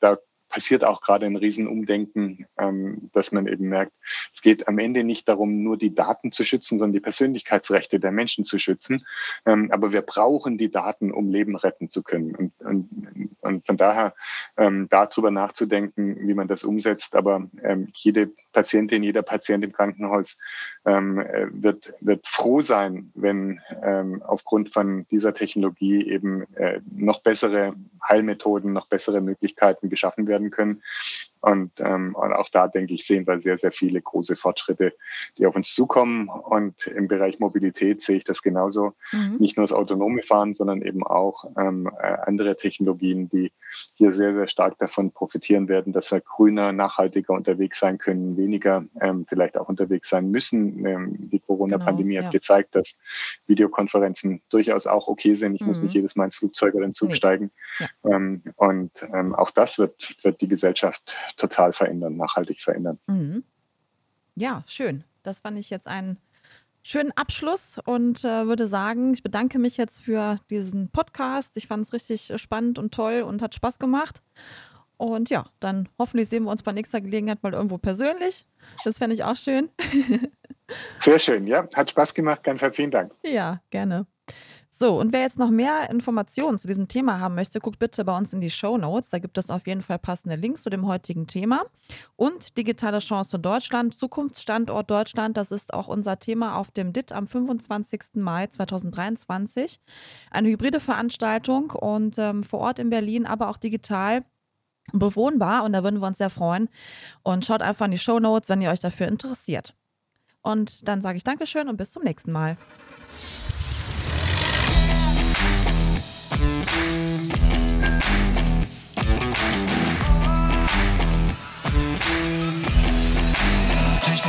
[0.00, 0.18] da
[0.50, 3.92] passiert auch gerade ein Riesenumdenken, ähm, dass man eben merkt,
[4.34, 8.12] es geht am Ende nicht darum, nur die Daten zu schützen, sondern die Persönlichkeitsrechte der
[8.12, 9.06] Menschen zu schützen.
[9.46, 12.34] Ähm, aber wir brauchen die Daten, um Leben retten zu können.
[12.34, 14.14] Und, und, und von daher
[14.58, 17.14] ähm, darüber nachzudenken, wie man das umsetzt.
[17.14, 20.38] Aber ähm, jede Patientin, jeder Patient im Krankenhaus
[20.84, 27.22] ähm, äh, wird, wird froh sein, wenn ähm, aufgrund von dieser Technologie eben äh, noch
[27.22, 27.74] bessere
[28.06, 30.82] Heilmethoden, noch bessere Möglichkeiten geschaffen werden können.
[31.40, 34.94] Und, ähm, und auch da, denke ich, sehen wir sehr, sehr viele große Fortschritte,
[35.38, 36.28] die auf uns zukommen.
[36.28, 38.94] Und im Bereich Mobilität sehe ich das genauso.
[39.12, 39.36] Mhm.
[39.38, 43.52] Nicht nur das autonome Fahren, sondern eben auch ähm, äh, andere Technologien, die
[43.94, 48.84] hier sehr, sehr stark davon profitieren werden, dass wir grüner, nachhaltiger unterwegs sein können, weniger
[49.00, 50.84] ähm, vielleicht auch unterwegs sein müssen.
[50.84, 52.26] Ähm, die Corona-Pandemie genau, ja.
[52.26, 52.96] hat gezeigt, dass
[53.46, 55.54] Videokonferenzen durchaus auch okay sind.
[55.54, 55.68] Ich mhm.
[55.68, 57.14] muss nicht jedes Mal ins Flugzeug oder in den Zug nee.
[57.14, 57.50] steigen.
[57.78, 57.88] Ja.
[58.04, 62.98] Ähm, und ähm, auch das wird, wird die Gesellschaft total verändern, nachhaltig verändern.
[63.06, 63.44] Mhm.
[64.34, 65.04] Ja, schön.
[65.22, 66.18] Das fand ich jetzt einen
[66.82, 71.56] schönen Abschluss und äh, würde sagen, ich bedanke mich jetzt für diesen Podcast.
[71.56, 74.22] Ich fand es richtig spannend und toll und hat Spaß gemacht.
[74.96, 78.46] Und ja, dann hoffentlich sehen wir uns bei nächster Gelegenheit mal irgendwo persönlich.
[78.84, 79.70] Das fände ich auch schön.
[80.98, 81.66] Sehr schön, ja.
[81.74, 82.44] Hat Spaß gemacht.
[82.44, 83.12] Ganz herzlichen Dank.
[83.24, 84.06] Ja, gerne.
[84.82, 88.16] So, und wer jetzt noch mehr Informationen zu diesem Thema haben möchte, guckt bitte bei
[88.16, 89.10] uns in die Show Notes.
[89.10, 91.66] Da gibt es auf jeden Fall passende Links zu dem heutigen Thema.
[92.16, 97.26] Und digitale Chance Deutschland, Zukunftsstandort Deutschland, das ist auch unser Thema auf dem DIT am
[97.26, 98.14] 25.
[98.14, 99.80] Mai 2023.
[100.30, 104.24] Eine hybride Veranstaltung und ähm, vor Ort in Berlin, aber auch digital
[104.94, 105.64] bewohnbar.
[105.64, 106.70] Und da würden wir uns sehr freuen.
[107.22, 109.74] Und schaut einfach in die Show Notes, wenn ihr euch dafür interessiert.
[110.40, 112.56] Und dann sage ich Dankeschön und bis zum nächsten Mal.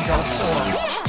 [0.02, 1.01] Technik aufs Ohr.